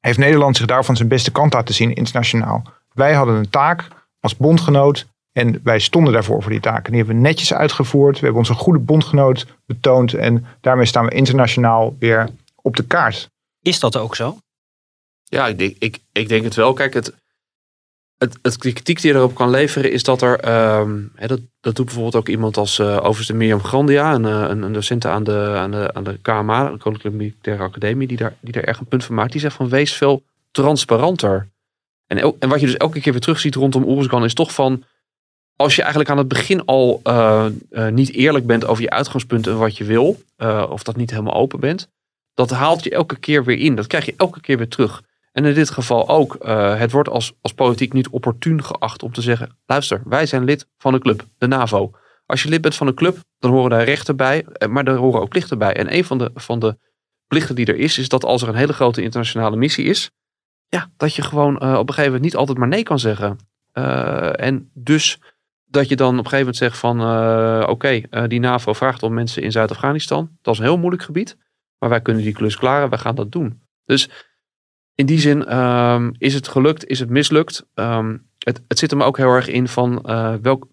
heeft 0.00 0.18
Nederland 0.18 0.56
zich 0.56 0.66
daarvan 0.66 0.96
zijn 0.96 1.08
beste 1.08 1.32
kant 1.32 1.52
laten 1.52 1.74
zien 1.74 1.94
internationaal. 1.94 2.62
Wij 2.92 3.14
hadden 3.14 3.34
een 3.34 3.50
taak 3.50 3.88
als 4.20 4.36
bondgenoot 4.36 5.06
en 5.32 5.60
wij 5.62 5.78
stonden 5.78 6.12
daarvoor 6.12 6.42
voor 6.42 6.50
die 6.50 6.60
taak. 6.60 6.84
En 6.84 6.92
die 6.92 7.00
hebben 7.00 7.16
we 7.16 7.28
netjes 7.28 7.54
uitgevoerd. 7.54 8.14
We 8.14 8.20
hebben 8.20 8.38
onze 8.40 8.54
goede 8.54 8.78
bondgenoot 8.78 9.46
betoond 9.66 10.14
en 10.14 10.46
daarmee 10.60 10.86
staan 10.86 11.04
we 11.04 11.14
internationaal 11.14 11.96
weer 11.98 12.28
op 12.62 12.76
de 12.76 12.86
kaart. 12.86 13.30
Is 13.62 13.80
dat 13.80 13.96
ook 13.96 14.16
zo? 14.16 14.38
Ja, 15.24 15.46
ik 15.46 15.58
denk, 15.58 15.76
ik, 15.78 15.98
ik 16.12 16.28
denk 16.28 16.44
het 16.44 16.54
wel. 16.54 16.72
Kijk, 16.72 16.94
het, 16.94 17.14
het, 18.22 18.38
het 18.42 18.56
kritiek 18.56 19.00
die 19.00 19.12
je 19.12 19.18
erop 19.18 19.34
kan 19.34 19.50
leveren 19.50 19.92
is 19.92 20.02
dat 20.02 20.22
er, 20.22 20.40
ehm, 20.40 21.00
dat, 21.26 21.40
dat 21.60 21.76
doet 21.76 21.84
bijvoorbeeld 21.84 22.16
ook 22.16 22.28
iemand 22.28 22.56
als 22.56 22.78
uh, 22.78 22.98
overste 23.02 23.34
Mirjam 23.34 23.62
Grandia, 23.62 24.14
een, 24.14 24.24
uh, 24.24 24.44
een, 24.48 24.62
een 24.62 24.72
docent 24.72 25.06
aan 25.06 25.24
de, 25.24 25.54
aan, 25.56 25.70
de, 25.70 25.94
aan 25.94 26.04
de 26.04 26.18
KMA, 26.22 26.70
de 26.70 26.76
Koninklijke 26.76 27.18
Militaire 27.18 27.62
Academie, 27.62 28.08
die 28.08 28.16
daar, 28.16 28.34
die 28.40 28.52
daar 28.52 28.62
erg 28.62 28.78
een 28.78 28.86
punt 28.86 29.04
van 29.04 29.14
maakt. 29.14 29.32
Die 29.32 29.40
zegt 29.40 29.56
van 29.56 29.68
wees 29.68 29.92
veel 29.92 30.22
transparanter. 30.50 31.48
En, 32.06 32.34
en 32.38 32.48
wat 32.48 32.60
je 32.60 32.66
dus 32.66 32.76
elke 32.76 33.00
keer 33.00 33.12
weer 33.12 33.20
terug 33.20 33.40
ziet 33.40 33.54
rondom 33.54 33.84
Oeruzgan 33.84 34.24
is 34.24 34.34
toch 34.34 34.54
van, 34.54 34.84
als 35.56 35.74
je 35.74 35.80
eigenlijk 35.80 36.10
aan 36.10 36.18
het 36.18 36.28
begin 36.28 36.64
al 36.64 37.00
uh, 37.04 37.46
niet 37.90 38.12
eerlijk 38.12 38.46
bent 38.46 38.66
over 38.66 38.82
je 38.82 38.90
uitgangspunt 38.90 39.46
en 39.46 39.58
wat 39.58 39.76
je 39.76 39.84
wil, 39.84 40.22
of 40.68 40.82
dat 40.82 40.96
niet 40.96 41.10
helemaal 41.10 41.34
open 41.34 41.60
bent, 41.60 41.88
dat 42.34 42.50
haalt 42.50 42.84
je 42.84 42.90
elke 42.90 43.16
keer 43.16 43.44
weer 43.44 43.58
in. 43.58 43.74
Dat 43.74 43.86
krijg 43.86 44.04
je 44.04 44.14
elke 44.16 44.40
keer 44.40 44.56
weer 44.56 44.68
terug. 44.68 45.02
En 45.32 45.44
in 45.44 45.54
dit 45.54 45.70
geval 45.70 46.08
ook, 46.08 46.36
uh, 46.42 46.78
het 46.78 46.92
wordt 46.92 47.08
als, 47.08 47.32
als 47.40 47.52
politiek 47.52 47.92
niet 47.92 48.08
opportun 48.08 48.64
geacht 48.64 49.02
om 49.02 49.12
te 49.12 49.22
zeggen: 49.22 49.58
luister, 49.66 50.02
wij 50.04 50.26
zijn 50.26 50.44
lid 50.44 50.68
van 50.78 50.94
een 50.94 51.00
club, 51.00 51.26
de 51.38 51.46
NAVO. 51.46 51.90
Als 52.26 52.42
je 52.42 52.48
lid 52.48 52.60
bent 52.60 52.74
van 52.74 52.86
een 52.86 52.94
club, 52.94 53.18
dan 53.38 53.50
horen 53.50 53.70
daar 53.70 53.84
rechten 53.84 54.16
bij, 54.16 54.44
eh, 54.44 54.68
maar 54.68 54.86
er 54.86 54.96
horen 54.96 55.20
ook 55.20 55.28
plichten 55.28 55.58
bij. 55.58 55.74
En 55.74 55.94
een 55.94 56.04
van 56.04 56.18
de, 56.18 56.30
van 56.34 56.58
de 56.58 56.78
plichten 57.26 57.54
die 57.54 57.66
er 57.66 57.76
is, 57.76 57.98
is 57.98 58.08
dat 58.08 58.24
als 58.24 58.42
er 58.42 58.48
een 58.48 58.54
hele 58.54 58.72
grote 58.72 59.02
internationale 59.02 59.56
missie 59.56 59.84
is, 59.84 60.10
ja, 60.68 60.90
dat 60.96 61.14
je 61.14 61.22
gewoon 61.22 61.52
uh, 61.62 61.72
op 61.72 61.88
een 61.88 61.94
gegeven 61.94 62.04
moment 62.04 62.22
niet 62.22 62.36
altijd 62.36 62.58
maar 62.58 62.68
nee 62.68 62.82
kan 62.82 62.98
zeggen. 62.98 63.38
En 64.36 64.70
dus 64.74 65.20
dat 65.64 65.88
je 65.88 65.96
dan 65.96 66.18
op 66.18 66.24
een 66.24 66.30
gegeven 66.30 66.38
moment 66.38 66.56
zegt 66.56 66.78
van 66.78 67.00
oké, 67.68 68.00
die 68.26 68.40
NAVO 68.40 68.72
vraagt 68.72 69.02
om 69.02 69.14
mensen 69.14 69.42
in 69.42 69.52
Zuid-Afghanistan. 69.52 70.38
Dat 70.42 70.54
is 70.54 70.60
een 70.60 70.66
heel 70.66 70.78
moeilijk 70.78 71.02
gebied, 71.02 71.36
maar 71.78 71.88
wij 71.88 72.00
kunnen 72.00 72.22
die 72.22 72.32
klus 72.32 72.56
klaren, 72.56 72.88
wij 72.88 72.98
gaan 72.98 73.14
dat 73.14 73.32
doen. 73.32 73.62
Dus 73.84 74.10
in 74.94 75.06
die 75.06 75.20
zin 75.20 75.58
um, 75.58 76.14
is 76.18 76.34
het 76.34 76.48
gelukt, 76.48 76.86
is 76.86 76.98
het 76.98 77.10
mislukt. 77.10 77.66
Um, 77.74 78.30
het, 78.38 78.60
het 78.68 78.78
zit 78.78 78.92
er 78.92 79.02
ook 79.02 79.16
heel 79.16 79.34
erg 79.34 79.48
in 79.48 79.68
van 79.68 80.04
uh, 80.06 80.34
welk, 80.42 80.68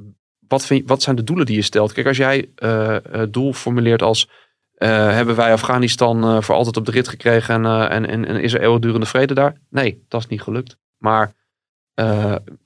wat, 0.48 0.72
wat 0.86 1.02
zijn 1.02 1.16
de 1.16 1.24
doelen 1.24 1.46
die 1.46 1.56
je 1.56 1.62
stelt. 1.62 1.94
Kijk, 1.94 2.08
als 2.08 2.18
jij 2.18 2.52
uh, 2.64 2.98
het 3.10 3.34
doel 3.34 3.54
formuleert 3.54 4.02
als 4.02 4.30
uh, 4.78 4.90
hebben 4.90 5.36
wij 5.36 5.52
Afghanistan 5.52 6.44
voor 6.44 6.56
altijd 6.56 6.78
op 6.78 6.86
de 6.86 6.92
rit 6.92 7.08
gekregen 7.08 7.66
en, 7.66 7.90
en, 7.90 8.08
en, 8.08 8.26
en 8.26 8.42
is 8.42 8.54
er 8.54 8.62
eeuwigdurende 8.62 9.06
vrede 9.06 9.34
daar? 9.34 9.58
Nee, 9.70 10.06
dat 10.08 10.22
is 10.22 10.28
niet 10.28 10.42
gelukt. 10.42 10.78
Maar 10.98 11.34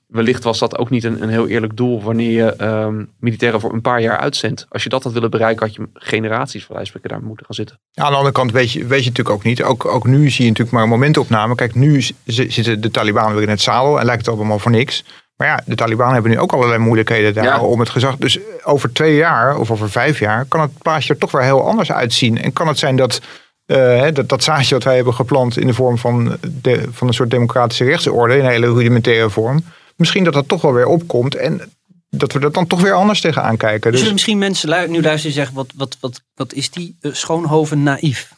wellicht 0.06 0.44
was 0.44 0.58
dat 0.58 0.78
ook 0.78 0.90
niet 0.90 1.04
een, 1.04 1.22
een 1.22 1.28
heel 1.28 1.48
eerlijk 1.48 1.76
doel 1.76 2.02
wanneer 2.02 2.30
je 2.30 2.64
um, 2.64 3.10
militairen 3.18 3.60
voor 3.60 3.72
een 3.72 3.80
paar 3.80 4.00
jaar 4.00 4.18
uitzendt. 4.18 4.66
Als 4.68 4.82
je 4.82 4.88
dat 4.88 5.02
had 5.02 5.12
willen 5.12 5.30
bereiken, 5.30 5.66
had 5.66 5.74
je 5.74 5.88
generaties 5.94 6.64
van 6.64 6.76
wijspreken 6.76 7.08
daar 7.08 7.22
moeten 7.22 7.46
gaan 7.46 7.54
zitten. 7.54 7.80
Ja, 7.90 8.02
aan 8.02 8.10
de 8.10 8.16
andere 8.16 8.34
kant 8.34 8.52
weet 8.52 8.72
je, 8.72 8.86
weet 8.86 9.04
je 9.04 9.08
natuurlijk 9.08 9.36
ook 9.36 9.44
niet. 9.44 9.62
Ook, 9.62 9.84
ook 9.84 10.06
nu 10.06 10.30
zie 10.30 10.44
je 10.44 10.50
natuurlijk 10.50 10.76
maar 10.76 10.82
een 10.82 10.88
momentopname. 10.88 11.54
Kijk, 11.54 11.74
nu 11.74 12.02
zitten 12.24 12.80
de 12.80 12.90
Taliban 12.90 13.34
weer 13.34 13.42
in 13.42 13.48
het 13.48 13.60
zadel 13.60 13.98
en 13.98 14.04
lijkt 14.04 14.26
het 14.26 14.34
allemaal 14.34 14.58
voor 14.58 14.70
niks. 14.70 15.04
Maar 15.36 15.48
ja, 15.48 15.60
de 15.66 15.74
Taliban 15.74 16.12
hebben 16.12 16.30
nu 16.30 16.38
ook 16.38 16.52
allerlei 16.52 16.78
moeilijkheden 16.78 17.34
daar 17.34 17.62
om 17.62 17.80
het 17.80 17.88
gezag. 17.88 18.16
Dus 18.16 18.38
over 18.64 18.92
twee 18.92 19.16
jaar 19.16 19.58
of 19.58 19.70
over 19.70 19.90
vijf 19.90 20.18
jaar 20.18 20.44
kan 20.44 20.60
het 20.60 20.78
plaatje 20.78 21.12
er 21.12 21.20
toch 21.20 21.30
weer 21.30 21.42
heel 21.42 21.66
anders 21.68 21.92
uitzien. 21.92 22.42
En 22.42 22.52
kan 22.52 22.68
het 22.68 22.78
zijn 22.78 22.96
dat 22.96 23.20
uh, 23.66 24.06
dat, 24.12 24.28
dat 24.28 24.44
zaadje 24.44 24.74
wat 24.74 24.84
wij 24.84 24.94
hebben 24.94 25.14
geplant 25.14 25.58
in 25.58 25.66
de 25.66 25.74
vorm 25.74 25.98
van, 25.98 26.36
de, 26.62 26.82
van 26.90 27.08
een 27.08 27.14
soort 27.14 27.30
democratische 27.30 27.84
rechtsorde, 27.84 28.36
in 28.36 28.44
een 28.44 28.50
hele 28.50 28.72
rudimentaire 28.72 29.30
vorm, 29.30 29.64
misschien 29.96 30.24
dat 30.24 30.32
dat 30.32 30.48
toch 30.48 30.62
wel 30.62 30.72
weer 30.72 30.86
opkomt 30.86 31.34
en 31.34 31.72
dat 32.10 32.32
we 32.32 32.38
dat 32.38 32.54
dan 32.54 32.66
toch 32.66 32.80
weer 32.80 32.92
anders 32.92 33.20
tegenaan 33.20 33.56
kijken. 33.56 33.90
Dus... 33.90 33.98
Zullen 33.98 34.14
misschien 34.14 34.38
mensen 34.38 34.90
nu 34.90 35.02
luisteren 35.02 35.26
en 35.26 35.32
zeggen, 35.32 35.54
wat, 35.54 35.72
wat, 35.76 35.96
wat, 36.00 36.22
wat 36.34 36.52
is 36.52 36.70
die 36.70 36.96
uh, 37.00 37.12
Schoonhoven 37.12 37.82
naïef? 37.82 38.32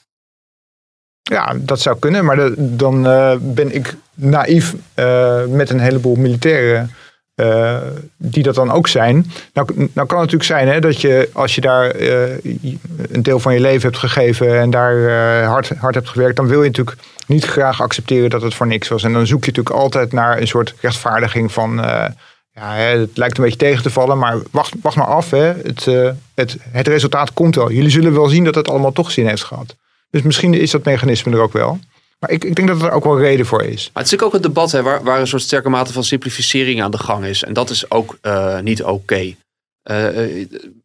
Ja, 1.22 1.54
dat 1.56 1.80
zou 1.80 1.98
kunnen, 1.98 2.24
maar 2.24 2.36
de, 2.36 2.54
dan 2.56 3.06
uh, 3.06 3.36
ben 3.40 3.74
ik 3.74 3.96
naïef 4.14 4.74
uh, 4.94 5.44
met 5.44 5.70
een 5.70 5.80
heleboel 5.80 6.14
militairen 6.14 6.90
uh, 7.36 7.76
die 8.16 8.42
dat 8.42 8.54
dan 8.54 8.70
ook 8.70 8.88
zijn. 8.88 9.30
Nou, 9.52 9.68
nou 9.76 9.90
kan 9.92 10.20
het 10.20 10.32
natuurlijk 10.32 10.44
zijn 10.44 10.68
hè, 10.68 10.80
dat 10.80 11.00
je 11.00 11.30
als 11.32 11.54
je 11.54 11.60
daar 11.60 12.00
uh, 12.00 12.22
een 13.10 13.22
deel 13.22 13.40
van 13.40 13.54
je 13.54 13.60
leven 13.60 13.82
hebt 13.82 13.98
gegeven 13.98 14.60
en 14.60 14.70
daar 14.70 14.96
uh, 14.96 15.48
hard, 15.48 15.68
hard 15.68 15.94
hebt 15.94 16.08
gewerkt, 16.08 16.36
dan 16.36 16.46
wil 16.46 16.62
je 16.62 16.68
natuurlijk 16.68 16.96
niet 17.26 17.44
graag 17.44 17.82
accepteren 17.82 18.30
dat 18.30 18.42
het 18.42 18.54
voor 18.54 18.66
niks 18.66 18.88
was. 18.88 19.02
En 19.02 19.12
dan 19.12 19.26
zoek 19.26 19.44
je 19.44 19.50
natuurlijk 19.50 19.76
altijd 19.76 20.12
naar 20.12 20.40
een 20.40 20.48
soort 20.48 20.74
rechtvaardiging 20.80 21.52
van. 21.52 21.76
ja, 22.50 22.74
het 22.74 23.16
lijkt 23.16 23.38
een 23.38 23.44
beetje 23.44 23.58
tegen 23.58 23.82
te 23.82 23.90
vallen, 23.90 24.18
maar 24.18 24.38
wacht, 24.50 24.74
wacht 24.82 24.96
maar 24.96 25.06
af. 25.06 25.30
Hè. 25.30 25.52
Het, 25.62 25.84
het, 26.34 26.56
het 26.70 26.88
resultaat 26.88 27.32
komt 27.32 27.54
wel. 27.54 27.70
Jullie 27.70 27.90
zullen 27.90 28.12
wel 28.12 28.28
zien 28.28 28.44
dat 28.44 28.54
het 28.54 28.68
allemaal 28.68 28.92
toch 28.92 29.10
zin 29.10 29.26
heeft 29.26 29.44
gehad. 29.44 29.76
Dus 30.10 30.22
misschien 30.22 30.54
is 30.54 30.70
dat 30.70 30.84
mechanisme 30.84 31.32
er 31.32 31.40
ook 31.40 31.52
wel. 31.52 31.78
Maar 32.18 32.30
ik, 32.30 32.44
ik, 32.44 32.54
denk 32.54 32.68
dat 32.68 32.82
er 32.82 32.90
ook 32.90 33.04
wel 33.04 33.20
reden 33.20 33.46
voor 33.46 33.62
is. 33.62 33.90
Maar 33.92 34.02
het 34.02 34.12
is 34.12 34.20
ook 34.20 34.34
een 34.34 34.40
debat 34.40 34.70
waar, 34.70 35.20
een 35.20 35.26
soort 35.26 35.42
sterke 35.42 35.68
mate 35.68 35.92
van 35.92 36.04
simplificering 36.04 36.82
aan 36.82 36.90
de 36.90 36.98
gang 36.98 37.24
is. 37.24 37.42
En 37.42 37.52
dat 37.52 37.70
is 37.70 37.90
ook 37.90 38.18
uh, 38.22 38.60
niet 38.60 38.82
oké. 38.82 38.92
Okay. 38.92 39.36
Uh, 39.90 39.96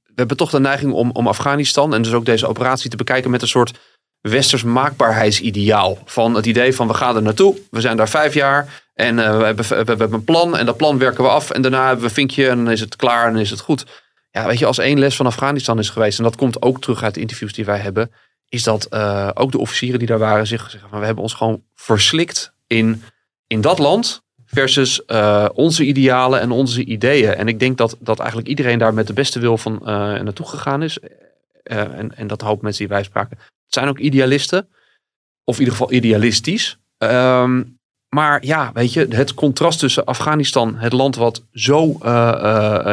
we 0.04 0.18
hebben 0.18 0.38
toch 0.38 0.50
de 0.50 0.60
neiging 0.60 0.94
om, 0.94 1.12
om 1.12 1.28
Afghanistan 1.28 1.94
en 1.94 2.02
dus 2.02 2.14
ook 2.14 2.26
deze 2.26 2.48
operatie 2.48 2.90
te 2.90 2.96
bekijken 2.96 3.32
met 3.32 3.42
een 3.42 3.48
soort 3.48 3.80
westers 4.22 4.64
maakbaarheidsideaal. 4.64 5.98
Van 6.06 6.36
het 6.36 6.46
idee 6.46 6.76
van 6.76 6.88
we 6.88 6.94
gaan 6.94 7.16
er 7.16 7.22
naartoe, 7.22 7.58
we 7.70 7.82
zijn 7.82 7.98
daar 7.98 8.10
vijf 8.10 8.34
jaar 8.34 8.84
en 8.94 9.16
we, 9.16 9.22
hebben, 9.22 9.68
we 9.68 9.76
hebben 9.76 10.14
een 10.14 10.24
plan 10.24 10.58
en 10.58 10.66
dat 10.66 10.78
plan 10.78 10.98
werken 10.98 11.24
we 11.24 11.30
af. 11.30 11.50
En 11.50 11.62
daarna 11.62 11.82
hebben 11.82 12.00
we 12.00 12.06
een 12.06 12.16
vinkje 12.16 12.50
en 12.50 12.58
dan 12.58 12.72
is 12.72 12.80
het 12.80 12.96
klaar 12.96 13.28
en 13.28 13.34
dan 13.34 13.42
is 13.42 13.50
het 13.50 13.60
goed. 13.60 13.86
Ja, 14.32 14.46
weet 14.46 14.60
je, 14.60 14.66
als 14.66 14.78
één 14.78 15.00
les 15.00 15.16
van 15.16 15.26
Afghanistan 15.26 15.80
is 15.80 15.90
geweest, 15.90 16.18
en 16.18 16.24
dat 16.24 16.36
komt 16.36 16.62
ook 16.62 16.82
terug 16.82 17.04
uit 17.04 17.14
de 17.14 17.22
interviews 17.22 17.54
die 17.54 17.66
wij 17.66 17.80
hebben, 17.80 18.12
is 18.52 18.64
dat 18.64 18.88
uh, 18.90 19.30
ook 19.34 19.52
de 19.52 19.58
officieren 19.58 20.00
die 20.00 20.08
daar 20.08 20.20
waren 20.20 20.48
zich 20.48 20.70
zeggen 20.70 20.90
van 20.90 21.00
we 21.00 21.06
hebben 21.06 21.24
ons 21.24 21.34
gewoon 21.34 21.64
verslikt 21.76 22.54
in, 22.68 23.04
in 23.48 23.62
dat 23.62 23.80
land 23.80 24.24
versus 24.46 25.02
uh, 25.08 25.50
onze 25.54 25.86
idealen 25.86 26.40
en 26.40 26.52
onze 26.52 26.84
ideeën. 26.84 27.34
En 27.34 27.48
ik 27.48 27.60
denk 27.60 27.78
dat, 27.78 27.98
dat 28.00 28.20
eigenlijk 28.20 28.50
iedereen 28.50 28.80
daar 28.80 28.94
met 28.94 29.08
de 29.08 29.14
beste 29.14 29.40
wil 29.40 29.58
van 29.58 29.74
uh, 29.82 29.88
naartoe 29.88 30.48
gegaan 30.48 30.84
is. 30.84 31.00
en, 31.64 32.18
en 32.18 32.28
dat 32.28 32.42
hoop 32.42 32.62
mensen 32.62 32.86
die 32.88 32.96
wij 32.96 33.04
spraken. 33.04 33.38
Het 33.38 33.74
zijn 33.74 33.88
ook 33.88 34.00
idealisten. 34.00 34.68
Of 35.44 35.54
in 35.54 35.60
ieder 35.60 35.78
geval 35.78 35.94
idealistisch. 35.94 36.78
Um, 36.98 37.80
maar 38.10 38.46
ja, 38.46 38.72
weet 38.74 38.94
je, 38.94 39.08
het 39.10 39.34
contrast 39.34 39.80
tussen 39.80 40.06
Afghanistan, 40.06 40.76
het 40.76 40.94
land 40.94 41.16
wat 41.16 41.44
zo 41.52 41.84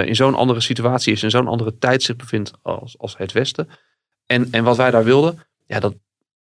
in 0.04 0.14
zo'n 0.14 0.34
andere 0.34 0.60
situatie 0.60 1.12
is, 1.12 1.22
in 1.22 1.30
zo'n 1.30 1.48
andere 1.48 1.78
tijd 1.78 2.02
zich 2.02 2.16
bevindt 2.16 2.52
als, 2.62 2.98
als 2.98 3.16
het 3.16 3.32
Westen. 3.32 3.68
En, 4.26 4.48
en 4.50 4.64
wat 4.64 4.76
wij 4.76 4.90
daar 4.90 5.04
wilden, 5.04 5.47
ja, 5.68 5.80
dat, 5.80 5.94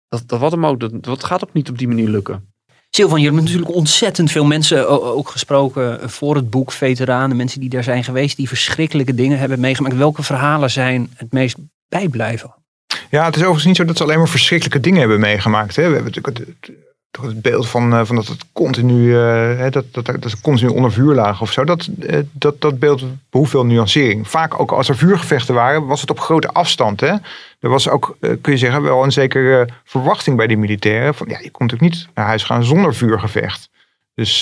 dat, 0.08 0.24
dat, 0.26 0.40
wat 0.40 0.52
hem 0.52 0.66
ook, 0.66 0.80
dat, 0.80 1.04
dat 1.04 1.24
gaat 1.24 1.44
ook 1.44 1.54
niet 1.54 1.70
op 1.70 1.78
die 1.78 1.88
manier 1.88 2.10
lukken. 2.10 2.54
Silvan, 2.90 3.22
je 3.22 3.30
hebt 3.30 3.42
natuurlijk 3.42 3.76
ontzettend 3.76 4.32
veel 4.32 4.46
mensen 4.46 4.90
ook 5.16 5.30
gesproken 5.30 6.10
voor 6.10 6.36
het 6.36 6.50
boek, 6.50 6.72
veteranen, 6.72 7.38
mensen 7.38 7.60
die 7.60 7.70
daar 7.70 7.84
zijn 7.84 8.04
geweest, 8.04 8.38
die 8.38 8.48
verschrikkelijke 8.48 9.16
dingen 9.16 9.40
hebben 9.40 9.60
meegemaakt. 9.60 9.96
Welke 9.96 10.24
verhalen 10.24 10.72
zijn 10.72 11.12
het 11.16 11.32
meest 11.32 11.58
bijblijven? 11.88 12.56
Ja, 13.10 13.26
het 13.26 13.36
is 13.36 13.42
overigens 13.42 13.66
niet 13.66 13.76
zo 13.76 13.86
dat 13.86 13.98
ze 13.98 14.04
alleen 14.04 14.18
maar 14.18 14.28
verschrikkelijke 14.30 14.80
dingen 14.80 15.00
hebben 15.00 15.20
meegemaakt. 15.20 15.76
Hè. 15.76 15.88
We 15.88 15.94
hebben 15.94 16.14
natuurlijk 16.14 16.38
het, 16.38 16.78
toch 17.14 17.26
het 17.26 17.42
beeld 17.42 17.68
van, 17.70 17.94
uh, 17.94 18.02
van 18.04 18.16
dat 18.16 18.28
het 18.28 18.46
continu, 18.52 19.16
uh, 19.16 19.70
dat, 19.70 19.86
dat, 19.92 20.06
dat 20.06 20.30
ze 20.30 20.42
continu 20.42 20.70
onder 20.70 20.92
vuur 20.92 21.14
lagen 21.14 21.42
of 21.42 21.52
zo. 21.52 21.64
Dat, 21.64 21.90
uh, 22.00 22.20
dat, 22.32 22.62
dat 22.62 22.80
beeld 22.80 23.04
behoeft 23.30 23.52
veel 23.52 23.66
nuancering. 23.66 24.28
Vaak 24.28 24.60
ook 24.60 24.72
als 24.72 24.90
er 24.90 24.98
vuurgevechten 24.98 25.54
waren, 25.54 25.86
was 25.86 26.02
het 26.02 26.10
op 26.10 26.20
grote 26.20 26.48
afstand. 26.48 27.00
Hè. 27.00 27.14
Er 27.60 27.70
was 27.70 27.90
ook, 27.90 28.18
kun 28.20 28.52
je 28.52 28.58
zeggen, 28.58 28.82
wel 28.82 29.04
een 29.04 29.12
zekere 29.12 29.68
verwachting 29.84 30.38
bij 30.38 30.48
die 30.48 30.58
militairen. 30.58 31.16
Van 31.16 31.28
ja, 31.30 31.40
je 31.40 31.52
komt 31.52 31.72
natuurlijk 31.72 31.96
niet 31.96 32.08
naar 32.14 32.26
huis 32.26 32.44
gaan 32.44 32.64
zonder 32.64 32.96
vuurgevecht. 32.96 33.70
Dus 34.16 34.42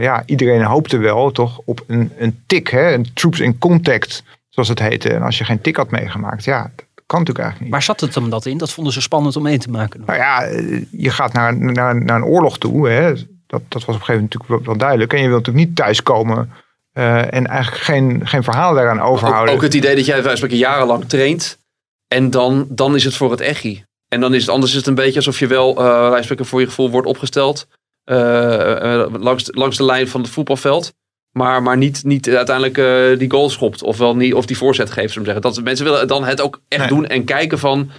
ja, 0.00 0.22
iedereen 0.26 0.62
hoopte 0.62 0.96
wel 0.96 1.30
toch 1.30 1.60
op 1.64 1.84
een, 1.86 2.12
een 2.18 2.42
tik, 2.46 2.68
hè, 2.68 2.92
een 2.92 3.12
troops 3.14 3.40
in 3.40 3.58
contact, 3.58 4.22
zoals 4.48 4.68
het 4.68 4.78
heette. 4.78 5.12
En 5.12 5.22
als 5.22 5.38
je 5.38 5.44
geen 5.44 5.60
tik 5.60 5.76
had 5.76 5.90
meegemaakt, 5.90 6.44
ja, 6.44 6.70
kan 7.08 7.18
natuurlijk 7.18 7.38
eigenlijk 7.38 7.60
niet. 7.60 7.70
Waar 7.70 7.82
zat 7.82 8.00
het 8.00 8.14
hem 8.14 8.30
dat 8.30 8.46
in? 8.46 8.58
Dat 8.58 8.70
vonden 8.70 8.92
ze 8.92 9.00
spannend 9.00 9.36
om 9.36 9.42
mee 9.42 9.58
te 9.58 9.70
maken. 9.70 10.02
Nou 10.06 10.18
ja, 10.18 10.42
je 10.90 11.10
gaat 11.10 11.32
naar, 11.32 11.56
naar, 11.56 12.04
naar 12.04 12.16
een 12.16 12.24
oorlog 12.24 12.58
toe. 12.58 12.88
Hè. 12.88 13.12
Dat, 13.46 13.62
dat 13.68 13.68
was 13.68 13.82
op 13.82 13.88
een 13.88 13.94
gegeven 13.94 14.14
moment 14.14 14.34
natuurlijk 14.34 14.66
wel, 14.66 14.76
duidelijk. 14.76 15.12
En 15.12 15.22
je 15.22 15.28
wilt 15.28 15.46
natuurlijk 15.46 15.66
niet 15.66 15.76
thuiskomen 15.76 16.52
uh, 16.92 17.34
en 17.34 17.46
eigenlijk 17.46 17.82
geen, 17.82 18.26
geen 18.26 18.42
verhaal 18.42 18.74
daaraan 18.74 19.00
overhouden. 19.00 19.54
Ook, 19.54 19.56
ook 19.56 19.62
het 19.62 19.74
idee 19.74 19.96
dat 19.96 20.06
jij 20.06 20.24
een 20.24 20.56
jarenlang 20.56 21.04
traint 21.04 21.58
en 22.08 22.30
dan, 22.30 22.66
dan 22.68 22.94
is 22.94 23.04
het 23.04 23.14
voor 23.14 23.30
het 23.30 23.40
echi. 23.40 23.84
En 24.08 24.20
dan 24.20 24.34
is 24.34 24.40
het 24.40 24.50
anders 24.50 24.70
is 24.70 24.76
het 24.76 24.86
een 24.86 24.94
beetje 24.94 25.16
alsof 25.16 25.38
je 25.38 25.46
wel 25.46 25.82
uh, 25.82 26.22
voor 26.22 26.60
je 26.60 26.66
gevoel 26.66 26.90
wordt 26.90 27.08
opgesteld 27.08 27.66
uh, 28.04 29.06
langs, 29.12 29.48
langs 29.50 29.76
de 29.76 29.84
lijn 29.84 30.08
van 30.08 30.20
het 30.20 30.30
voetbalveld. 30.30 30.92
Maar, 31.38 31.62
maar 31.62 31.76
niet, 31.76 32.04
niet 32.04 32.28
uiteindelijk 32.28 32.78
uh, 32.78 33.18
die 33.18 33.30
goal 33.30 33.50
schopt. 33.50 33.82
Of, 33.82 33.98
wel 33.98 34.16
niet, 34.16 34.34
of 34.34 34.46
die 34.46 34.56
voorzet 34.56 34.90
geeft, 34.90 35.12
zullen 35.12 35.24
zeggen. 35.24 35.42
Dat 35.42 35.62
mensen 35.62 35.84
willen 35.84 36.08
dan 36.08 36.24
het 36.24 36.40
ook 36.40 36.60
echt 36.68 36.88
doen 36.88 37.06
en 37.06 37.24
kijken 37.24 37.58
van... 37.58 37.90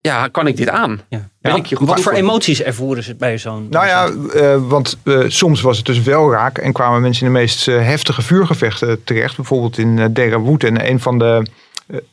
Ja, 0.00 0.28
kan 0.28 0.46
ik 0.46 0.56
dit 0.56 0.68
aan? 0.68 1.00
Ja. 1.08 1.28
Ben 1.40 1.56
ik 1.56 1.66
je 1.66 1.76
goed 1.76 1.88
Wat 1.88 2.00
voor 2.00 2.12
emoties 2.12 2.62
ervoeren 2.62 3.02
ze 3.04 3.14
bij 3.14 3.38
zo'n... 3.38 3.66
Nou 3.70 3.86
ja, 3.86 4.08
uh, 4.34 4.68
want 4.68 4.98
uh, 5.04 5.24
soms 5.28 5.60
was 5.60 5.76
het 5.76 5.86
dus 5.86 6.02
wel 6.02 6.30
raak. 6.30 6.58
En 6.58 6.72
kwamen 6.72 7.00
mensen 7.00 7.26
in 7.26 7.32
de 7.32 7.38
meest 7.38 7.66
heftige 7.66 8.22
vuurgevechten 8.22 9.04
terecht. 9.04 9.36
Bijvoorbeeld 9.36 9.78
in 9.78 9.96
uh, 9.96 10.04
Derawood. 10.10 10.62
En 10.62 10.88
een 10.90 11.00
van 11.00 11.18
de 11.18 11.42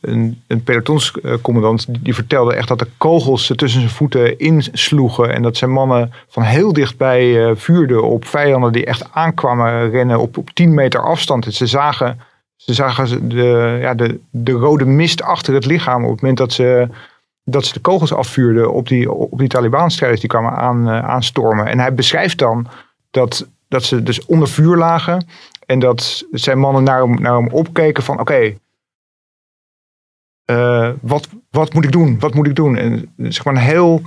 een, 0.00 0.42
een 0.46 0.62
pelotonscommandant 0.62 1.86
die 2.00 2.14
vertelde 2.14 2.54
echt 2.54 2.68
dat 2.68 2.78
de 2.78 2.88
kogels 2.96 3.52
tussen 3.56 3.80
zijn 3.80 3.92
voeten 3.92 4.38
insloegen. 4.38 5.34
En 5.34 5.42
dat 5.42 5.56
zijn 5.56 5.70
mannen 5.70 6.12
van 6.28 6.42
heel 6.42 6.72
dichtbij 6.72 7.24
uh, 7.26 7.50
vuurden 7.54 8.04
op 8.04 8.24
vijanden 8.24 8.72
die 8.72 8.84
echt 8.84 9.12
aankwamen 9.12 9.90
rennen 9.90 10.18
op, 10.18 10.36
op 10.36 10.50
10 10.50 10.74
meter 10.74 11.00
afstand. 11.00 11.46
En 11.46 11.52
ze 11.52 11.66
zagen, 11.66 12.20
ze 12.56 12.74
zagen 12.74 13.28
de, 13.28 13.78
ja, 13.80 13.94
de, 13.94 14.20
de 14.30 14.52
rode 14.52 14.84
mist 14.84 15.22
achter 15.22 15.54
het 15.54 15.66
lichaam 15.66 16.04
op 16.04 16.10
het 16.10 16.20
moment 16.20 16.38
dat 16.38 16.52
ze, 16.52 16.88
dat 17.44 17.64
ze 17.64 17.72
de 17.72 17.80
kogels 17.80 18.12
afvuurden 18.12 18.72
op 18.72 18.88
die, 18.88 19.12
op 19.12 19.38
die 19.38 19.48
Taliban-strijders 19.48 20.20
die 20.20 20.30
kwamen 20.30 20.52
aan, 20.52 20.88
aanstormen. 20.88 21.66
En 21.66 21.78
hij 21.78 21.94
beschrijft 21.94 22.38
dan 22.38 22.66
dat, 23.10 23.48
dat 23.68 23.82
ze 23.82 24.02
dus 24.02 24.24
onder 24.24 24.48
vuur 24.48 24.76
lagen. 24.76 25.26
En 25.66 25.78
dat 25.78 26.24
zijn 26.30 26.58
mannen 26.58 26.82
naar 26.82 27.00
hem, 27.00 27.20
naar 27.20 27.36
hem 27.36 27.48
opkeken 27.48 28.02
van 28.02 28.20
oké, 28.20 28.54
uh, 30.50 30.90
wat, 31.00 31.28
wat 31.50 31.72
moet 31.72 31.84
ik 31.84 31.92
doen? 31.92 32.18
Wat 32.18 32.34
moet 32.34 32.46
ik 32.46 32.54
doen? 32.54 32.76
En 32.76 33.14
zeg 33.16 33.44
maar 33.44 33.54
een 33.54 33.60
heel 33.60 34.02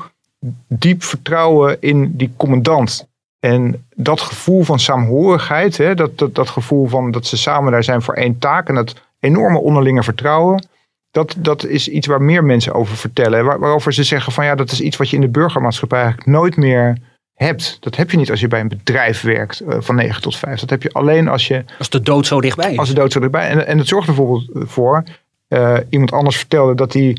diep 0.67 1.03
vertrouwen 1.03 1.77
in 1.79 2.15
die 2.15 2.33
commandant. 2.37 3.07
En 3.39 3.87
dat 3.95 4.21
gevoel 4.21 4.63
van 4.63 4.79
saamhorigheid, 4.79 5.77
hè, 5.77 5.95
dat, 5.95 6.17
dat, 6.17 6.35
dat 6.35 6.49
gevoel 6.49 6.87
van 6.87 7.11
dat 7.11 7.25
ze 7.25 7.37
samen 7.37 7.71
daar 7.71 7.83
zijn 7.83 8.01
voor 8.01 8.13
één 8.13 8.37
taak 8.37 8.67
en 8.67 8.75
dat 8.75 8.95
enorme 9.19 9.59
onderlinge 9.59 10.03
vertrouwen, 10.03 10.67
dat, 11.11 11.35
dat 11.37 11.65
is 11.65 11.87
iets 11.87 12.07
waar 12.07 12.21
meer 12.21 12.43
mensen 12.43 12.73
over 12.73 12.97
vertellen. 12.97 13.45
Waar, 13.45 13.59
waarover 13.59 13.93
ze 13.93 14.03
zeggen 14.03 14.33
van 14.33 14.45
ja, 14.45 14.55
dat 14.55 14.71
is 14.71 14.81
iets 14.81 14.97
wat 14.97 15.09
je 15.09 15.15
in 15.15 15.21
de 15.21 15.29
burgermaatschappij 15.29 15.99
eigenlijk 16.01 16.29
nooit 16.29 16.55
meer 16.55 16.97
hebt. 17.33 17.77
Dat 17.79 17.95
heb 17.95 18.11
je 18.11 18.17
niet 18.17 18.31
als 18.31 18.39
je 18.39 18.47
bij 18.47 18.59
een 18.59 18.67
bedrijf 18.67 19.21
werkt 19.21 19.61
uh, 19.61 19.75
van 19.79 19.95
9 19.95 20.21
tot 20.21 20.35
5. 20.35 20.59
Dat 20.59 20.69
heb 20.69 20.83
je 20.83 20.91
alleen 20.91 21.27
als 21.27 21.47
je. 21.47 21.63
Als 21.77 21.89
de 21.89 22.01
dood 22.01 22.25
zo 22.25 22.41
dichtbij 22.41 22.71
is. 22.71 22.77
Als 22.77 22.87
de 22.87 22.93
dood 22.93 23.11
zo 23.11 23.19
dichtbij 23.19 23.49
En, 23.49 23.67
en 23.67 23.77
het 23.77 23.87
zorgt 23.87 24.07
er 24.07 24.13
bijvoorbeeld 24.15 24.69
voor 24.69 25.03
uh, 25.49 25.77
iemand 25.89 26.11
anders 26.11 26.37
vertelde 26.37 26.75
dat 26.75 26.93
hij 26.93 27.17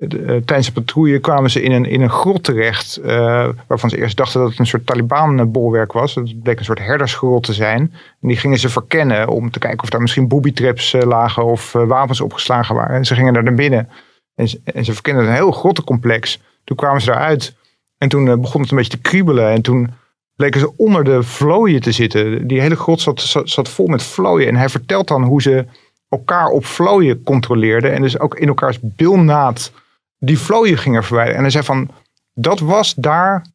uh, 0.00 0.26
tijdens 0.26 0.66
de 0.66 0.72
patrouille 0.72 1.18
kwamen 1.18 1.50
ze 1.50 1.62
in 1.62 1.72
een, 1.72 1.84
in 1.84 2.00
een 2.00 2.10
grot 2.10 2.44
terecht. 2.44 2.98
Uh, 3.04 3.48
waarvan 3.66 3.90
ze 3.90 3.98
eerst 3.98 4.16
dachten 4.16 4.40
dat 4.40 4.50
het 4.50 4.58
een 4.58 4.66
soort 4.66 4.86
Taliban-bolwerk 4.86 5.92
was. 5.92 6.14
Het 6.14 6.42
bleek 6.42 6.58
een 6.58 6.64
soort 6.64 6.78
herdersgrot 6.78 7.42
te 7.42 7.52
zijn. 7.52 7.80
En 8.20 8.28
die 8.28 8.36
gingen 8.36 8.58
ze 8.58 8.68
verkennen 8.68 9.28
om 9.28 9.50
te 9.50 9.58
kijken 9.58 9.82
of 9.82 9.90
daar 9.90 10.00
misschien 10.00 10.28
booby-traps 10.28 10.96
lagen 10.98 11.44
of 11.44 11.72
wapens 11.72 12.20
opgeslagen 12.20 12.74
waren. 12.74 12.96
En 12.96 13.04
ze 13.04 13.14
gingen 13.14 13.32
daar 13.32 13.42
naar 13.42 13.54
binnen. 13.54 13.88
En 14.34 14.48
ze, 14.48 14.60
en 14.64 14.84
ze 14.84 14.92
verkenden 14.92 15.26
een 15.26 15.32
heel 15.32 15.50
grottencomplex. 15.50 16.40
Toen 16.64 16.76
kwamen 16.76 17.00
ze 17.00 17.10
daaruit. 17.10 17.54
En 17.98 18.08
toen 18.08 18.40
begon 18.40 18.60
het 18.60 18.70
een 18.70 18.76
beetje 18.76 18.92
te 18.92 19.00
kriebelen. 19.00 19.50
En 19.50 19.62
toen 19.62 19.90
bleken 20.36 20.60
ze 20.60 20.76
onder 20.76 21.04
de 21.04 21.22
vlooien 21.22 21.80
te 21.80 21.92
zitten. 21.92 22.46
Die 22.46 22.60
hele 22.60 22.76
grot 22.76 23.00
zat, 23.00 23.20
zat, 23.20 23.48
zat 23.50 23.68
vol 23.68 23.86
met 23.86 24.02
vlooien. 24.02 24.48
En 24.48 24.56
hij 24.56 24.68
vertelt 24.68 25.08
dan 25.08 25.22
hoe 25.22 25.42
ze 25.42 25.64
elkaar 26.10 26.48
op 26.48 26.64
vlooien 26.64 27.22
controleerden. 27.22 27.92
En 27.92 28.02
dus 28.02 28.18
ook 28.18 28.34
in 28.38 28.48
elkaars 28.48 28.78
bilnaad 28.80 29.72
die 30.18 30.38
vlooien 30.38 30.78
gingen 30.78 31.04
verwijderen. 31.04 31.36
En 31.36 31.42
hij 31.42 31.52
zei 31.52 31.64
van, 31.64 31.90
dat 32.34 32.60
was 32.60 32.94
daar 32.94 33.46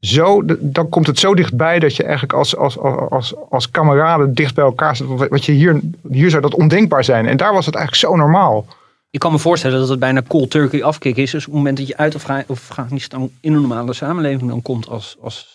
zo, 0.00 0.42
dan 0.60 0.88
komt 0.88 1.06
het 1.06 1.18
zo 1.18 1.34
dichtbij 1.34 1.78
dat 1.78 1.96
je 1.96 2.02
eigenlijk 2.02 2.32
als, 2.32 2.56
als, 2.56 2.78
als, 2.78 3.34
als 3.50 3.70
kameraden 3.70 4.34
dicht 4.34 4.54
bij 4.54 4.64
elkaar 4.64 4.96
zit. 4.96 5.06
Wat 5.06 5.44
je 5.44 5.52
hier, 5.52 5.80
hier 6.10 6.30
zou 6.30 6.42
dat 6.42 6.54
ondenkbaar 6.54 7.04
zijn. 7.04 7.26
En 7.26 7.36
daar 7.36 7.52
was 7.52 7.66
het 7.66 7.74
eigenlijk 7.74 8.06
zo 8.06 8.16
normaal. 8.16 8.66
Ik 9.10 9.20
kan 9.20 9.32
me 9.32 9.38
voorstellen 9.38 9.78
dat 9.78 9.88
het 9.88 9.98
bijna 9.98 10.22
cold 10.22 10.50
turkey 10.50 10.82
afkick 10.82 11.16
is. 11.16 11.30
Dus 11.30 11.46
op 11.46 11.52
het 11.52 11.54
moment 11.54 11.76
dat 11.76 11.86
je 11.86 11.96
uit 11.96 12.46
Afghanistan 12.48 13.30
in 13.40 13.52
een 13.52 13.60
normale 13.60 13.92
samenleving 13.92 14.50
dan 14.50 14.62
komt 14.62 14.88
als... 14.88 15.16
als... 15.20 15.52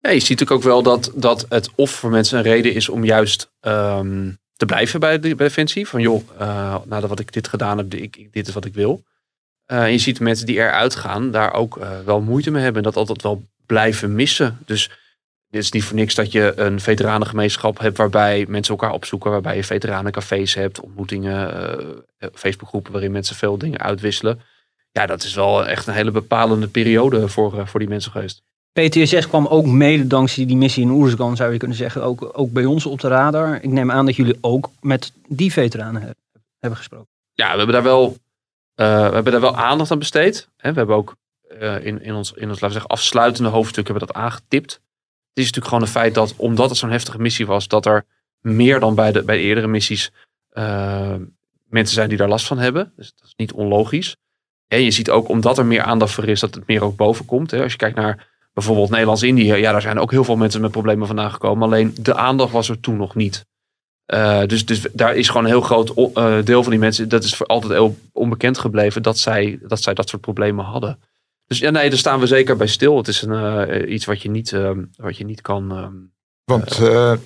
Ja, 0.00 0.10
je 0.10 0.20
ziet 0.20 0.28
natuurlijk 0.28 0.58
ook 0.58 0.72
wel 0.72 0.82
dat, 0.82 1.12
dat 1.14 1.46
het 1.48 1.70
of 1.74 1.90
voor 1.90 2.10
mensen 2.10 2.38
een 2.38 2.44
reden 2.44 2.74
is 2.74 2.88
om 2.88 3.04
juist 3.04 3.50
um, 3.60 4.38
te 4.58 4.66
blijven 4.66 5.00
bij, 5.00 5.18
de, 5.18 5.34
Defensie. 5.34 5.88
Van 5.88 6.00
joh, 6.00 6.22
uh, 6.40 6.76
nadat 6.84 7.08
wat 7.08 7.20
ik 7.20 7.32
dit 7.32 7.48
gedaan 7.48 7.78
heb, 7.78 7.90
dit 8.30 8.48
is 8.48 8.54
wat 8.54 8.64
ik 8.64 8.74
wil. 8.74 9.02
En 9.66 9.92
je 9.92 9.98
ziet 9.98 10.20
mensen 10.20 10.46
die 10.46 10.56
eruit 10.56 10.94
gaan 10.94 11.30
daar 11.30 11.52
ook 11.52 11.76
uh, 11.76 12.00
wel 12.04 12.20
moeite 12.20 12.50
mee 12.50 12.62
hebben. 12.62 12.82
En 12.82 12.88
dat 12.88 12.96
altijd 12.96 13.22
wel 13.22 13.48
blijven 13.66 14.14
missen. 14.14 14.58
Dus 14.64 14.90
dit 15.50 15.62
is 15.62 15.70
niet 15.70 15.84
voor 15.84 15.96
niks 15.96 16.14
dat 16.14 16.32
je 16.32 16.52
een 16.56 16.80
veteranengemeenschap 16.80 17.78
hebt 17.78 17.96
waarbij 17.96 18.44
mensen 18.48 18.74
elkaar 18.74 18.92
opzoeken. 18.92 19.30
Waarbij 19.30 19.56
je 19.56 19.64
veteranencafés 19.64 20.54
hebt, 20.54 20.80
ontmoetingen, 20.80 21.54
Facebookgroepen 22.34 22.92
waarin 22.92 23.12
mensen 23.12 23.36
veel 23.36 23.58
dingen 23.58 23.80
uitwisselen. 23.80 24.40
Ja, 24.92 25.06
dat 25.06 25.22
is 25.22 25.34
wel 25.34 25.66
echt 25.66 25.86
een 25.86 25.94
hele 25.94 26.10
bepalende 26.10 26.68
periode 26.68 27.28
voor, 27.28 27.68
voor 27.68 27.80
die 27.80 27.88
mensen 27.88 28.12
geweest. 28.12 28.42
PTSS 28.72 29.28
kwam 29.28 29.46
ook 29.46 29.66
mede 29.66 30.06
dankzij 30.06 30.46
die 30.46 30.56
missie 30.56 30.82
in 30.82 30.90
Oerskan, 30.90 31.36
zou 31.36 31.52
je 31.52 31.58
kunnen 31.58 31.76
zeggen, 31.76 32.02
ook, 32.02 32.30
ook 32.32 32.52
bij 32.52 32.64
ons 32.64 32.86
op 32.86 33.00
de 33.00 33.08
radar. 33.08 33.54
Ik 33.62 33.70
neem 33.70 33.90
aan 33.90 34.06
dat 34.06 34.16
jullie 34.16 34.38
ook 34.40 34.70
met 34.80 35.12
die 35.28 35.52
veteranen 35.52 36.16
hebben 36.58 36.78
gesproken. 36.78 37.08
Ja, 37.32 37.50
we 37.50 37.56
hebben 37.56 37.74
daar 37.74 37.82
wel, 37.82 38.08
uh, 38.10 38.16
we 39.08 39.14
hebben 39.14 39.32
daar 39.32 39.40
wel 39.40 39.56
aandacht 39.56 39.90
aan 39.90 39.98
besteed. 39.98 40.48
We 40.56 40.72
hebben 40.72 40.96
ook 40.96 41.16
uh, 41.60 41.84
in, 41.84 42.02
in, 42.02 42.14
ons, 42.14 42.32
in 42.32 42.48
ons 42.48 42.60
laten 42.60 42.66
we 42.66 42.72
zeggen, 42.72 42.90
afsluitende 42.90 43.50
hoofdstuk 43.50 43.88
hebben 43.88 44.06
dat 44.06 44.16
aangetipt. 44.16 44.72
Het 44.72 45.46
is 45.46 45.52
natuurlijk 45.52 45.66
gewoon 45.66 45.82
een 45.82 45.88
feit 45.88 46.14
dat, 46.14 46.34
omdat 46.36 46.68
het 46.68 46.78
zo'n 46.78 46.90
heftige 46.90 47.18
missie 47.18 47.46
was, 47.46 47.68
dat 47.68 47.86
er 47.86 48.04
meer 48.40 48.80
dan 48.80 48.94
bij 48.94 49.12
de, 49.12 49.22
bij 49.22 49.36
de 49.36 49.42
eerdere 49.42 49.66
missies 49.66 50.12
uh, 50.52 51.14
mensen 51.68 51.94
zijn 51.94 52.08
die 52.08 52.18
daar 52.18 52.28
last 52.28 52.46
van 52.46 52.58
hebben. 52.58 52.92
Dus 52.96 53.12
dat 53.16 53.26
is 53.26 53.34
niet 53.36 53.52
onlogisch. 53.52 54.16
En 54.66 54.82
je 54.82 54.90
ziet 54.90 55.10
ook, 55.10 55.28
omdat 55.28 55.58
er 55.58 55.66
meer 55.66 55.82
aandacht 55.82 56.12
voor 56.12 56.28
is, 56.28 56.40
dat 56.40 56.54
het 56.54 56.66
meer 56.66 56.82
ook 56.82 56.96
boven 56.96 57.24
komt. 57.24 57.50
Hè. 57.50 57.62
Als 57.62 57.72
je 57.72 57.78
kijkt 57.78 57.96
naar 57.96 58.26
bijvoorbeeld 58.58 58.90
Nederlands-Indië, 58.90 59.54
ja, 59.54 59.72
daar 59.72 59.80
zijn 59.80 59.98
ook 59.98 60.10
heel 60.10 60.24
veel 60.24 60.36
mensen 60.36 60.60
met 60.60 60.70
problemen 60.70 61.06
vandaan 61.06 61.30
gekomen. 61.30 61.62
Alleen 61.62 61.94
de 62.00 62.14
aandacht 62.14 62.52
was 62.52 62.68
er 62.68 62.80
toen 62.80 62.96
nog 62.96 63.14
niet. 63.14 63.46
Uh, 64.06 64.42
dus, 64.46 64.66
dus 64.66 64.86
daar 64.92 65.16
is 65.16 65.28
gewoon 65.28 65.44
een 65.44 65.50
heel 65.50 65.60
groot 65.60 65.92
uh, 65.96 66.44
deel 66.44 66.62
van 66.62 66.70
die 66.70 66.80
mensen, 66.80 67.08
dat 67.08 67.24
is 67.24 67.34
voor 67.34 67.46
altijd 67.46 67.72
heel 67.72 67.96
onbekend 68.12 68.58
gebleven 68.58 69.02
dat 69.02 69.18
zij, 69.18 69.58
dat 69.62 69.82
zij 69.82 69.94
dat 69.94 70.08
soort 70.08 70.22
problemen 70.22 70.64
hadden. 70.64 70.98
Dus 71.46 71.58
ja, 71.58 71.70
nee, 71.70 71.88
daar 71.88 71.98
staan 71.98 72.20
we 72.20 72.26
zeker 72.26 72.56
bij 72.56 72.66
stil. 72.66 72.96
Het 72.96 73.08
is 73.08 73.22
een, 73.22 73.68
uh, 73.68 73.92
iets 73.92 74.04
wat 74.04 74.22
je 74.22 74.30
niet, 74.30 74.54
wat 74.96 75.16
je 75.16 75.24
niet 75.24 75.40
kan. 75.40 75.68
Want, 76.44 76.76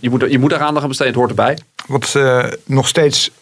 je, 0.01 0.11
moet, 0.11 0.31
je 0.31 0.39
moet 0.39 0.51
daar 0.51 0.61
aandacht 0.61 0.83
aan 0.83 0.89
besteden, 0.89 1.13
het 1.13 1.23
hoort 1.23 1.31
erbij. 1.31 1.59
Want 1.87 2.15
nog 2.65 2.89
steeds 2.89 3.31
8% 3.31 3.35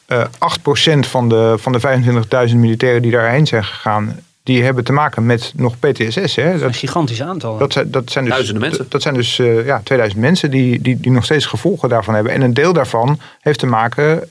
van 1.00 1.28
de, 1.28 1.54
van 1.58 1.72
de 1.72 2.48
25.000 2.48 2.56
militairen 2.56 3.02
die 3.02 3.10
daarheen 3.10 3.46
zijn 3.46 3.64
gegaan, 3.64 4.16
die 4.50 4.64
hebben 4.64 4.84
te 4.84 4.92
maken 4.92 5.26
met 5.26 5.52
nog 5.56 5.78
PTSS. 5.78 6.36
Hè. 6.36 6.52
Dat, 6.52 6.62
een 6.62 6.74
gigantisch 6.74 7.22
aantal. 7.22 7.58
Dat 7.58 7.72
zijn, 7.72 7.90
dat 7.90 8.10
zijn 8.10 8.24
dus, 8.24 8.34
Duizenden 8.34 8.62
mensen. 8.62 8.86
Dat, 8.88 9.02
zijn 9.02 9.14
dus 9.14 9.38
uh, 9.38 9.66
ja, 9.66 9.80
2000 9.84 10.20
mensen 10.20 10.50
die, 10.50 10.80
die, 10.80 11.00
die 11.00 11.12
nog 11.12 11.24
steeds 11.24 11.46
gevolgen 11.46 11.88
daarvan 11.88 12.14
hebben. 12.14 12.32
En 12.32 12.40
een 12.40 12.54
deel 12.54 12.72
daarvan 12.72 13.20
heeft 13.40 13.58
te 13.58 13.66
maken, 13.66 14.30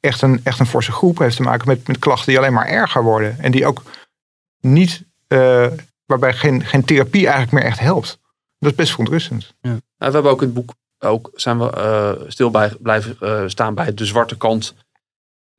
echt 0.00 0.22
een, 0.22 0.40
echt 0.44 0.58
een 0.58 0.66
forse 0.66 0.92
groep, 0.92 1.18
heeft 1.18 1.36
te 1.36 1.42
maken 1.42 1.68
met, 1.68 1.88
met 1.88 1.98
klachten 1.98 2.26
die 2.26 2.38
alleen 2.38 2.52
maar 2.52 2.66
erger 2.66 3.02
worden. 3.02 3.38
En 3.38 3.50
die 3.50 3.66
ook 3.66 3.82
niet, 4.60 5.02
uh, 5.28 5.66
waarbij 6.06 6.32
geen, 6.32 6.64
geen 6.64 6.84
therapie 6.84 7.26
eigenlijk 7.26 7.52
meer 7.52 7.64
echt 7.64 7.78
helpt. 7.78 8.18
Dat 8.58 8.70
is 8.70 8.76
best 8.76 8.90
verontrustend. 8.90 9.54
Ja. 9.60 9.68
Nou, 9.68 9.80
we 9.96 10.10
hebben 10.10 10.30
ook 10.30 10.42
in 10.42 10.46
het 10.46 10.56
boek, 10.56 10.74
ook 10.98 11.30
zijn 11.34 11.58
we 11.58 11.72
uh, 11.76 12.28
stil 12.30 12.50
bij, 12.50 12.72
blijven 12.80 13.50
staan 13.50 13.74
bij 13.74 13.94
de 13.94 14.04
zwarte 14.04 14.36
kant 14.36 14.74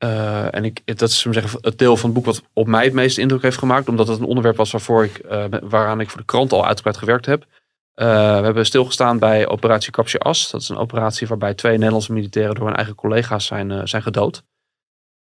Uh, 0.04 0.56
en 0.56 0.66
ik, 0.66 0.98
dat 0.98 1.10
is 1.10 1.22
zeggen, 1.22 1.60
het 1.62 1.78
deel 1.78 1.98
van 1.98 2.10
het 2.10 2.14
boek 2.14 2.26
wat 2.26 2.42
op 2.54 2.68
mij 2.68 2.84
het 2.84 2.94
meeste 2.94 3.22
indruk 3.22 3.42
heeft 3.42 3.58
gemaakt. 3.58 3.88
Omdat 3.88 4.08
het 4.08 4.20
een 4.20 4.26
onderwerp 4.26 4.56
was 4.56 4.72
waarvoor 4.72 5.04
ik, 5.04 5.22
uh, 5.32 5.44
waaraan 5.62 6.00
ik 6.00 6.10
voor 6.10 6.20
de 6.20 6.26
krant 6.26 6.52
al 6.52 6.66
uitgebreid 6.66 6.98
gewerkt 6.98 7.26
heb. 7.26 7.44
Uh, 7.44 8.06
we 8.38 8.44
hebben 8.44 8.66
stilgestaan 8.66 9.20
bij 9.20 9.48
operatie 9.48 9.92
Capture 9.92 10.24
As. 10.24 10.52
Dat 10.52 10.62
is 10.62 10.70
een 10.70 10.78
operatie 10.78 11.28
waarbij 11.28 11.54
twee 11.54 11.78
Nederlandse 11.78 12.14
militairen 12.14 12.56
door 12.56 12.66
hun 12.66 12.76
eigen 12.76 12.96
collega's 12.96 13.46
zijn, 13.46 13.88
zijn 13.88 14.02
gedood. 14.02 14.44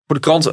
Voor 0.06 0.14
de 0.14 0.20
krant 0.20 0.44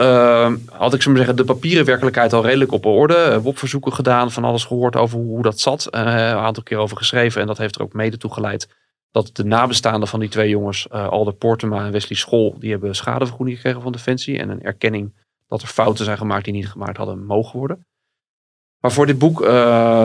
had 0.72 0.94
ik 0.94 1.02
zo 1.02 1.16
zeggen, 1.16 1.36
de 1.36 1.44
papieren 1.44 1.86
werkelijkheid 1.86 2.34
al 2.34 2.46
redelijk 2.46 2.72
op 2.72 2.86
orde. 2.86 3.42
WOP-verzoeken 3.42 3.94
gedaan, 3.94 4.32
van 4.32 4.44
alles 4.44 4.66
gehoord 4.66 4.96
over 4.96 5.18
hoe, 5.18 5.28
hoe 5.28 5.44
dat 5.44 5.60
zat. 5.60 5.88
een 5.92 6.08
aantal 6.38 6.64
keer 6.64 6.78
over 6.78 6.98
geschreven. 6.98 7.42
En 7.42 7.48
dat 7.48 7.58
heeft 7.58 7.76
er 7.76 7.82
ook 7.82 7.94
mede 7.94 8.18
toe 8.18 8.34
geleid 8.34 8.68
dat 9.14 9.30
de 9.34 9.44
nabestaanden 9.44 10.08
van 10.08 10.20
die 10.20 10.30
twee 10.30 10.50
jongens, 10.50 10.88
uh, 10.92 11.08
Alder 11.08 11.34
Portema 11.34 11.86
en 11.86 11.92
Wesley 11.92 12.18
School, 12.18 12.56
die 12.60 12.72
hebben 12.72 12.96
schadevergoeding 12.96 13.58
gekregen 13.58 13.82
van 13.82 13.92
Defensie. 13.92 14.40
En 14.40 14.50
een 14.50 14.64
erkenning 14.64 15.14
dat 15.48 15.62
er 15.62 15.68
fouten 15.68 16.06
zijn 16.06 16.18
gemaakt 16.18 16.44
die 16.44 16.54
niet 16.54 16.70
gemaakt 16.70 16.98
hadden 16.98 17.26
mogen 17.26 17.60
worden. 17.60 17.86
Maar 18.80 18.92
voor 18.92 19.06
dit 19.06 19.18
boek 19.18 19.42
uh, 19.42 19.48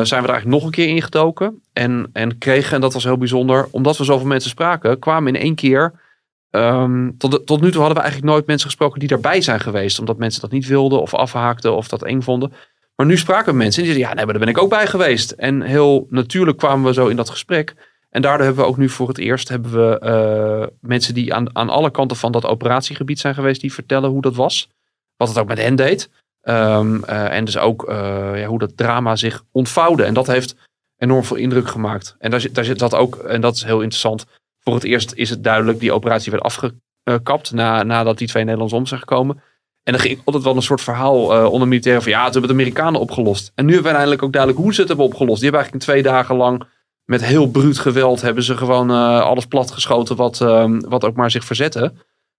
zijn 0.03 0.23
we 0.23 0.29
er 0.29 0.35
eigenlijk 0.35 0.47
nog 0.47 0.65
een 0.65 0.71
keer 0.71 0.89
ingedoken. 0.89 1.63
En, 1.73 2.11
en 2.13 2.39
kregen, 2.39 2.75
en 2.75 2.81
dat 2.81 2.93
was 2.93 3.05
heel 3.05 3.19
bijzonder, 3.19 3.69
omdat 3.71 3.97
we 3.97 4.05
zoveel 4.05 4.27
mensen 4.27 4.51
spraken, 4.51 4.99
kwamen 4.99 5.35
in 5.35 5.41
één 5.41 5.55
keer. 5.55 6.07
Um, 6.51 7.19
tot, 7.19 7.47
tot 7.47 7.61
nu 7.61 7.71
toe 7.71 7.81
hadden 7.81 7.97
we 7.97 8.03
eigenlijk 8.03 8.33
nooit 8.33 8.47
mensen 8.47 8.67
gesproken 8.67 8.99
die 8.99 9.09
daarbij 9.09 9.41
zijn 9.41 9.61
geweest. 9.61 9.99
Omdat 9.99 10.19
mensen 10.19 10.41
dat 10.41 10.51
niet 10.51 10.67
wilden 10.67 11.01
of 11.01 11.15
afhaakten 11.15 11.77
of 11.77 11.89
dat 11.89 12.03
eng 12.03 12.21
vonden. 12.21 12.53
Maar 12.97 13.07
nu 13.07 13.17
spraken 13.17 13.53
we 13.53 13.59
mensen 13.59 13.83
die 13.83 13.93
zeiden, 13.93 14.09
ja, 14.09 14.15
nee, 14.15 14.25
maar 14.25 14.35
daar 14.35 14.45
ben 14.45 14.55
ik 14.55 14.63
ook 14.63 14.71
bij 14.71 14.87
geweest. 14.87 15.31
En 15.31 15.63
heel 15.63 16.07
natuurlijk 16.11 16.59
kwamen 16.59 16.87
we 16.87 16.93
zo 16.93 17.07
in 17.07 17.17
dat 17.17 17.31
gesprek. 17.31 17.75
En 18.09 18.23
daardoor 18.23 18.47
hebben 18.47 18.65
we 18.65 18.71
ook 18.71 18.77
nu 18.77 18.89
voor 18.89 19.09
het 19.09 19.19
eerst 19.19 19.49
hebben 19.49 19.73
we, 19.73 20.01
uh, 20.03 20.77
mensen 20.81 21.15
die 21.15 21.35
aan, 21.35 21.57
aan 21.57 21.69
alle 21.69 21.91
kanten 21.91 22.17
van 22.17 22.33
dat 22.33 22.47
operatiegebied 22.47 23.19
zijn 23.19 23.35
geweest, 23.35 23.61
die 23.61 23.73
vertellen 23.73 24.11
hoe 24.11 24.23
dat 24.23 24.35
was. 24.35 24.69
Wat 25.17 25.29
het 25.29 25.39
ook 25.39 25.49
met 25.49 25.59
hen 25.59 25.77
deed. 25.77 26.11
Um, 26.43 27.05
uh, 27.05 27.35
en 27.35 27.45
dus 27.45 27.59
ook 27.59 27.89
uh, 27.89 27.97
ja, 28.41 28.47
hoe 28.47 28.59
dat 28.59 28.77
drama 28.77 29.17
zich 29.17 29.45
ontvouwde. 29.53 30.05
En 30.05 30.15
dat 30.15 30.27
heeft 30.27 30.55
enorm 30.97 31.25
veel 31.25 31.37
indruk 31.37 31.69
gemaakt. 31.69 32.17
En 32.19 32.31
daar, 32.31 32.47
daar 32.53 32.65
zit 32.65 32.79
dat 32.79 32.95
ook, 32.95 33.17
en 33.17 33.41
dat 33.41 33.55
is 33.55 33.65
heel 33.65 33.81
interessant. 33.81 34.27
Voor 34.61 34.75
het 34.75 34.85
eerst 34.85 35.13
is 35.13 35.31
het 35.31 35.45
duidelijk, 35.45 35.81
die 35.81 35.93
operatie 35.93 36.31
werd 36.31 36.43
afgekapt 36.43 37.53
na, 37.53 37.83
nadat 37.83 38.19
die 38.19 38.29
twee 38.29 38.45
Nederlanders 38.45 38.81
om 38.81 38.87
zijn 38.87 39.01
gekomen. 39.01 39.43
En 39.83 39.93
dan 39.93 40.03
ging 40.03 40.21
altijd 40.25 40.45
wel 40.45 40.57
een 40.57 40.63
soort 40.63 40.81
verhaal 40.81 41.51
onder 41.51 41.69
militairen 41.69 42.03
van 42.03 42.13
ja, 42.13 42.25
het 42.25 42.33
hebben 42.33 42.51
de 42.51 42.57
Amerikanen 42.57 43.01
opgelost. 43.01 43.53
En 43.55 43.65
nu 43.65 43.73
hebben 43.73 43.91
we 43.91 43.97
eindelijk 43.97 44.23
ook 44.23 44.33
duidelijk 44.33 44.63
hoe 44.63 44.75
ze 44.75 44.81
het 44.81 44.89
hebben 44.89 45.07
opgelost. 45.07 45.41
Die 45.41 45.51
hebben 45.51 45.61
eigenlijk 45.61 45.85
in 45.85 45.93
twee 45.93 46.13
dagen 46.13 46.37
lang 46.37 46.65
met 47.09 47.25
heel 47.25 47.51
bruut 47.51 47.79
geweld 47.79 48.21
hebben 48.21 48.43
ze 48.43 48.57
gewoon 48.57 48.91
uh, 48.91 49.21
alles 49.21 49.47
platgeschoten 49.47 50.17
wat, 50.17 50.41
uh, 50.41 50.79
wat 50.79 51.05
ook 51.05 51.17
maar 51.17 51.31
zich 51.31 51.45
verzette. 51.45 51.93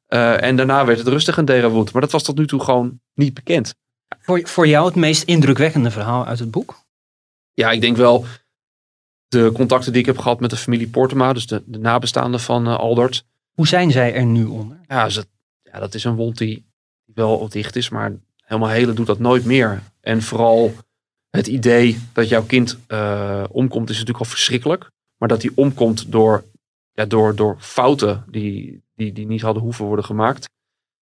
Uh, 0.10 0.44
en 0.44 0.56
daarna 0.56 0.86
werd 0.86 0.98
het 0.98 1.08
rustig 1.08 1.38
in 1.38 1.46
Derawood. 1.46 1.92
Maar 1.92 2.02
dat 2.02 2.12
was 2.12 2.24
tot 2.24 2.38
nu 2.38 2.48
toe 2.48 2.60
gewoon 2.64 3.00
niet 3.14 3.34
bekend. 3.34 3.76
Voor, 4.20 4.48
voor 4.48 4.68
jou 4.68 4.86
het 4.86 4.96
meest 4.96 5.24
indrukwekkende 5.24 5.92
verhaal 5.92 6.26
uit 6.26 6.40
het 6.40 6.52
boek? 6.52 6.80
Ja, 7.54 7.72
ik 7.72 7.82
denk 7.82 7.98
wel 7.98 8.26
de 9.28 9.52
contacten 9.54 9.92
die 9.92 10.02
ik 10.02 10.08
heb 10.08 10.18
gehad 10.18 10.40
met 10.40 10.50
de 10.50 10.58
familie 10.58 10.88
Portema. 10.88 11.34
Dus 11.34 11.48
de, 11.48 11.64
de 11.66 11.80
nabestaanden 11.80 12.40
van 12.40 12.68
Aldert. 12.68 13.26
Hoe 13.52 13.68
zijn 13.68 13.92
zij 13.92 14.14
er 14.14 14.26
nu 14.26 14.46
onder? 14.46 14.78
Ja, 14.88 15.10
ze, 15.10 15.26
ja, 15.64 15.80
dat 15.80 15.94
is 15.94 16.04
een 16.04 16.16
wond 16.16 16.38
die 16.38 16.66
wel 17.06 17.50
dicht 17.50 17.76
is. 17.76 17.90
Maar 17.90 18.14
helemaal 18.38 18.70
hele 18.70 18.94
doet 18.94 19.08
dat 19.08 19.20
nooit 19.20 19.46
meer. 19.46 19.82
En 20.02 20.22
vooral 20.22 20.74
het 21.30 21.48
idee 21.48 22.00
dat 22.14 22.30
jouw 22.30 22.44
kind 22.44 22.78
uh, 22.88 23.44
omkomt 23.50 23.90
is 23.90 23.98
natuurlijk 23.98 24.26
al 24.26 24.32
verschrikkelijk. 24.32 24.90
Maar 25.18 25.28
dat 25.28 25.42
hij 25.42 25.52
omkomt 25.56 26.12
door, 26.12 26.44
ja, 26.92 27.06
door, 27.06 27.36
door 27.36 27.56
fouten 27.60 28.24
die, 28.28 28.84
die, 28.96 29.14
die 29.14 29.26
niet 29.26 29.42
hadden 29.42 29.64
hoeven 29.64 29.86
worden 29.86 30.06
gemaakt. 30.06 30.50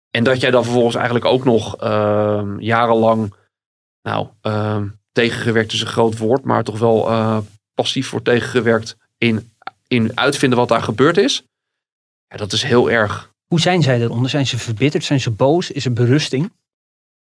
En 0.10 0.24
dat 0.24 0.40
jij 0.40 0.52
dan 0.52 0.64
vervolgens 0.64 0.96
eigenlijk 0.96 1.26
ook 1.26 1.44
nog 1.44 1.84
uh, 1.84 2.54
jarenlang 2.58 3.34
nou, 4.02 4.28
uh, 4.42 4.82
tegengewerkt 5.12 5.74
is 5.74 5.82
een 5.82 5.88
groot 5.88 6.18
woord, 6.18 6.44
maar 6.44 6.64
toch 6.64 6.80
wel 6.80 7.10
uh, 7.10 7.38
passief 7.74 8.10
wordt 8.10 8.26
tegengewerkt 8.26 8.98
in, 9.18 9.52
in 9.88 10.18
uitvinden 10.18 10.60
wat 10.60 10.68
daar 10.68 10.82
gebeurd 10.82 11.18
is. 11.18 11.44
Ja, 12.28 12.38
dat 12.38 12.54
is 12.54 12.64
heel 12.64 12.92
erg. 12.92 13.34
Hoe 13.48 13.60
zijn 13.60 13.82
zij 13.82 14.02
eronder? 14.02 14.30
Zijn 14.30 14.48
ze 14.48 14.58
verbitterd? 14.58 15.04
Zijn 15.04 15.20
ze 15.20 15.32
boos? 15.32 15.72
Is 15.72 15.86
er 15.86 15.94
berusting? 15.94 16.52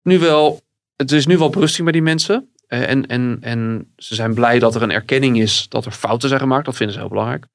Nu 0.03 0.19
wel, 0.19 0.63
het 0.97 1.13
is 1.13 1.27
nu 1.27 1.39
wel 1.39 1.51
berusting 1.51 1.85
bij 1.85 1.93
die 1.93 2.03
mensen. 2.03 2.54
Eh, 2.75 2.89
en, 2.89 3.07
en, 3.07 3.39
en 3.41 3.93
ze 3.97 4.15
zijn 4.15 4.35
blij 4.35 4.59
dat 4.59 4.75
er 4.75 4.83
een 4.83 4.91
erkenning 4.91 5.39
is 5.39 5.69
dat 5.69 5.85
er 5.85 5.93
fouten 5.93 6.29
zijn 6.29 6.41
gemaakt. 6.41 6.65
Dat 6.65 6.77
vinden 6.77 6.95
ze 6.95 7.01
heel 7.01 7.11
belangrijk. 7.11 7.47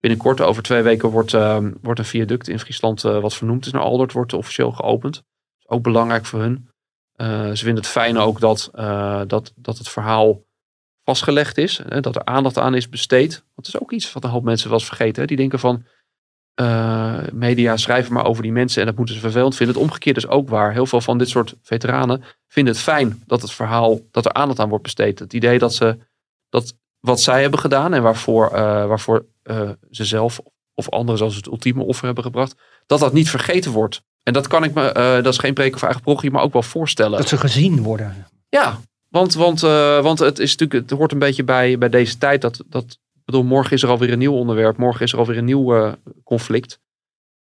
Binnenkort, 0.00 0.40
over 0.40 0.62
twee 0.62 0.82
weken, 0.82 1.08
wordt, 1.08 1.32
uh, 1.32 1.58
wordt 1.82 1.98
een 1.98 2.04
viaduct 2.04 2.48
in 2.48 2.58
Friesland, 2.58 3.04
uh, 3.04 3.20
wat 3.20 3.34
vernoemd 3.34 3.66
is 3.66 3.72
naar 3.72 3.82
Aldert, 3.82 4.12
wordt 4.12 4.32
officieel 4.32 4.72
geopend. 4.72 5.16
Is 5.58 5.68
ook 5.68 5.82
belangrijk 5.82 6.24
voor 6.24 6.40
hun. 6.40 6.68
Uh, 7.16 7.50
ze 7.50 7.64
vinden 7.64 7.82
het 7.82 7.92
fijn 7.92 8.18
ook 8.18 8.40
dat, 8.40 8.70
dat, 9.26 9.52
dat 9.56 9.78
het 9.78 9.88
verhaal 9.88 10.42
vastgelegd 11.04 11.58
is. 11.58 11.80
dat 12.00 12.16
er 12.16 12.24
aandacht 12.24 12.58
aan 12.58 12.74
is 12.74 12.88
besteed. 12.88 13.32
Want 13.32 13.54
dat 13.54 13.66
is 13.66 13.80
ook 13.80 13.92
iets 13.92 14.12
wat 14.12 14.24
een 14.24 14.30
hoop 14.30 14.44
mensen 14.44 14.68
wel 14.68 14.78
eens 14.78 14.88
vergeten. 14.88 15.20
Hè? 15.20 15.26
Die 15.26 15.36
denken 15.36 15.58
van, 15.58 15.84
uh, 16.60 17.18
media 17.32 17.76
schrijven 17.76 18.12
maar 18.12 18.24
over 18.24 18.42
die 18.42 18.52
mensen 18.52 18.80
en 18.80 18.86
dat 18.86 18.96
moeten 18.96 19.14
ze 19.14 19.20
vervelend 19.20 19.56
vinden. 19.56 19.74
Het 19.74 19.84
omgekeerde 19.84 20.20
is 20.20 20.26
ook 20.26 20.48
waar. 20.48 20.72
Heel 20.72 20.86
veel 20.86 21.00
van 21.00 21.18
dit 21.18 21.28
soort 21.28 21.54
veteranen 21.62 22.22
vinden 22.46 22.72
het 22.72 22.82
fijn 22.82 23.22
dat 23.26 23.42
het 23.42 23.52
verhaal, 23.52 24.00
dat 24.10 24.24
er 24.24 24.32
aandacht 24.32 24.58
aan 24.58 24.68
wordt 24.68 24.84
besteed. 24.84 25.18
Het 25.18 25.32
idee 25.32 25.58
dat 25.58 25.74
ze, 25.74 25.98
dat 26.48 26.74
wat 27.00 27.20
zij 27.20 27.40
hebben 27.40 27.60
gedaan 27.60 27.94
en 27.94 28.02
waarvoor, 28.02 28.50
uh, 28.52 28.58
waarvoor 28.86 29.24
uh, 29.44 29.70
ze 29.90 30.04
zelf 30.04 30.40
of 30.74 30.90
anderen 30.90 31.18
zoals 31.18 31.36
het 31.36 31.46
ultieme 31.46 31.82
offer 31.82 32.04
hebben 32.04 32.24
gebracht, 32.24 32.54
dat 32.86 33.00
dat 33.00 33.12
niet 33.12 33.30
vergeten 33.30 33.70
wordt. 33.70 34.02
En 34.22 34.32
dat 34.32 34.46
kan 34.46 34.64
ik 34.64 34.74
me, 34.74 34.92
dat 35.22 35.32
is 35.32 35.38
geen 35.38 35.54
preken 35.54 35.78
voor 35.78 35.88
eigen 35.88 36.04
progie, 36.04 36.30
maar 36.30 36.42
ook 36.42 36.52
wel 36.52 36.62
voorstellen. 36.62 37.18
Dat 37.18 37.28
ze 37.28 37.36
gezien 37.36 37.82
worden. 37.82 38.26
Ja, 38.48 38.80
want, 39.08 39.34
want, 39.34 39.60
want 40.00 40.18
het, 40.18 40.38
is 40.38 40.50
natuurlijk, 40.56 40.90
het 40.90 40.98
hoort 40.98 41.12
een 41.12 41.18
beetje 41.18 41.44
bij, 41.44 41.78
bij 41.78 41.88
deze 41.88 42.18
tijd 42.18 42.40
dat, 42.40 42.62
dat 42.66 42.98
bedoel, 43.24 43.44
morgen 43.44 43.72
is 43.72 43.82
er 43.82 43.88
alweer 43.88 44.12
een 44.12 44.18
nieuw 44.18 44.32
onderwerp. 44.32 44.76
Morgen 44.76 45.04
is 45.04 45.12
er 45.12 45.18
alweer 45.18 45.38
een 45.38 45.44
nieuw 45.44 45.76
uh, 45.76 45.92
conflict. 46.24 46.80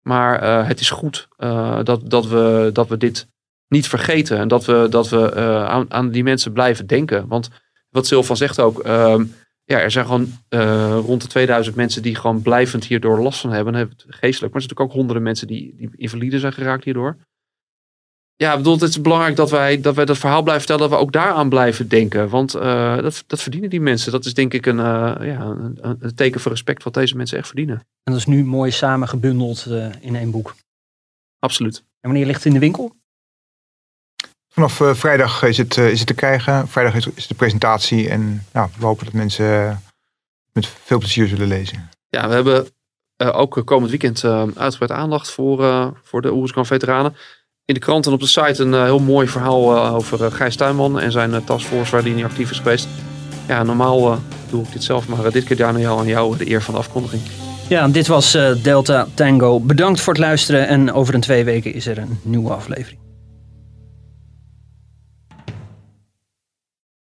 Maar 0.02 0.44
uh, 0.44 0.68
het 0.68 0.80
is 0.80 0.90
goed 0.90 1.28
uh, 1.38 1.84
dat, 1.84 2.10
dat, 2.10 2.28
we, 2.28 2.70
dat 2.74 2.88
we 2.88 2.98
dit 2.98 3.28
niet 3.68 3.88
vergeten. 3.88 4.38
En 4.38 4.48
dat 4.48 4.66
we, 4.66 4.88
dat 4.90 5.10
we 5.10 5.36
aan, 5.68 5.86
aan, 5.92 6.10
die 6.10 6.24
mensen 6.24 6.52
blijven 6.52 6.88
denken. 6.88 7.28
Want 7.28 7.50
wat 7.90 8.08
Sylvan 8.08 8.38
zegt 8.38 8.60
ook. 8.60 8.80
Ehm, 8.80 9.26
ja, 9.64 9.80
er 9.80 9.92
zijn 9.92 10.06
gewoon 10.06 10.32
rond 11.06 11.22
de 11.22 11.28
2000 11.28 11.76
mensen 11.76 12.02
die 12.02 12.16
gewoon 12.16 12.42
blijvend 12.42 12.86
hierdoor 12.86 13.22
last 13.22 13.40
van 13.40 13.52
hebben. 13.52 13.74
Geestelijk. 13.74 14.14
Maar 14.24 14.32
er 14.32 14.40
zijn 14.40 14.52
natuurlijk 14.52 14.80
ook 14.80 14.92
honderden 14.92 15.24
mensen 15.24 15.48
die, 15.48 15.76
die 15.78 15.90
invalide 15.96 16.40
zijn 16.40 16.54
geraakt 16.54 16.84
hierdoor 16.84 17.18
ja, 18.42 18.58
bedoel, 18.58 18.74
het 18.74 18.82
is 18.82 19.02
belangrijk 19.02 19.36
dat 19.36 19.50
wij, 19.50 19.82
dat 19.82 19.96
wij 19.96 20.06
dat 20.06 20.18
verhaal 20.18 20.42
blijven 20.42 20.66
vertellen, 20.66 20.90
dat 20.90 21.00
we 21.00 21.06
ook 21.06 21.12
daaraan 21.12 21.50
blijven 21.50 21.88
denken. 21.88 22.30
Want 22.30 22.56
uh, 22.56 23.02
dat, 23.02 23.24
dat 23.28 23.42
verdienen 23.42 23.70
die 23.70 23.82
mensen. 23.82 24.12
Dat 24.12 24.26
is 24.26 24.34
denk 24.34 24.54
ik 24.54 24.66
een, 24.66 24.78
uh, 24.78 25.16
ja, 25.20 25.40
een, 25.40 25.78
een, 25.82 26.16
teken 26.16 26.42
van 26.42 26.52
respect 26.52 26.84
wat 26.84 26.94
deze 26.94 27.16
mensen 27.16 27.38
echt 27.38 27.48
verdienen. 27.48 27.76
En 27.76 28.12
dat 28.12 28.16
is 28.16 28.26
nu 28.26 28.46
mooi 28.46 28.72
samen 28.72 29.08
gebundeld 29.08 29.66
uh, 29.68 29.88
in 30.00 30.16
één 30.16 30.32
boek. 30.32 30.56
Absoluut. 31.40 31.78
En 31.78 32.10
wanneer 32.10 32.26
ligt 32.26 32.38
het 32.38 32.46
in 32.46 32.54
de 32.54 32.60
winkel? 32.60 32.96
Vanaf 34.48 34.82
vrijdag 34.84 35.44
is 35.44 35.58
het, 35.58 35.78
is 35.78 36.00
het 36.00 36.08
te 36.08 36.14
krijgen. 36.14 36.68
Vrijdag 36.68 36.96
is, 36.96 37.08
is 37.08 37.28
de 37.28 37.36
presentatie. 37.36 38.10
En 38.10 38.46
nou, 38.54 38.70
we 38.78 38.86
hopen 38.86 39.06
dat 39.06 39.14
mensen 39.14 39.82
met 40.54 40.68
veel 40.68 40.98
plezier 40.98 41.28
zullen 41.28 41.48
lezen. 41.48 41.90
Ja, 42.10 42.28
we 42.28 42.34
hebben 42.34 42.68
ook 43.18 43.62
komend 43.66 43.90
weekend 43.90 44.24
uitgebreid 44.56 44.92
aandacht 44.92 45.32
voor, 45.32 45.58
voor 46.04 46.22
de 46.22 46.34
Oerskan 46.34 46.66
veteranen 46.66 47.16
in 47.66 47.74
de 47.74 47.80
krant 47.80 48.06
en 48.06 48.12
op 48.12 48.20
de 48.20 48.28
site 48.28 48.64
een 48.64 48.74
uh, 48.74 48.84
heel 48.84 49.00
mooi 49.00 49.28
verhaal 49.28 49.76
uh, 49.76 49.96
over 49.96 50.22
uh, 50.22 50.32
Gijs 50.32 50.56
Tuinman 50.56 51.00
en 51.00 51.12
zijn 51.12 51.44
taskforce 51.44 51.92
waar 51.92 52.02
hij 52.02 52.12
niet 52.12 52.24
actief 52.24 52.52
is 52.52 52.58
geweest. 52.58 52.88
Ja, 53.48 53.64
normaal 53.64 54.20
doe 54.50 54.64
ik 54.64 54.72
dit 54.72 54.84
zelf, 54.84 55.08
maar 55.08 55.32
dit 55.32 55.44
keer 55.44 55.58
Daniel 55.58 56.00
aan 56.00 56.08
jou 56.08 56.38
de 56.38 56.50
eer 56.50 56.62
van 56.62 56.74
de 56.74 56.80
afkondiging. 56.80 57.22
Ja, 57.70 57.88
dit 57.88 58.08
was 58.08 58.38
Delta 58.62 59.08
Tango. 59.14 59.60
Bedankt 59.60 60.02
voor 60.02 60.14
het 60.14 60.22
luisteren 60.22 60.68
en 60.68 60.94
over 60.94 61.14
een 61.14 61.22
twee 61.22 61.44
weken 61.44 61.74
is 61.74 61.88
er 61.88 61.98
een 61.98 62.20
nieuwe 62.24 62.54
aflevering. 62.54 63.01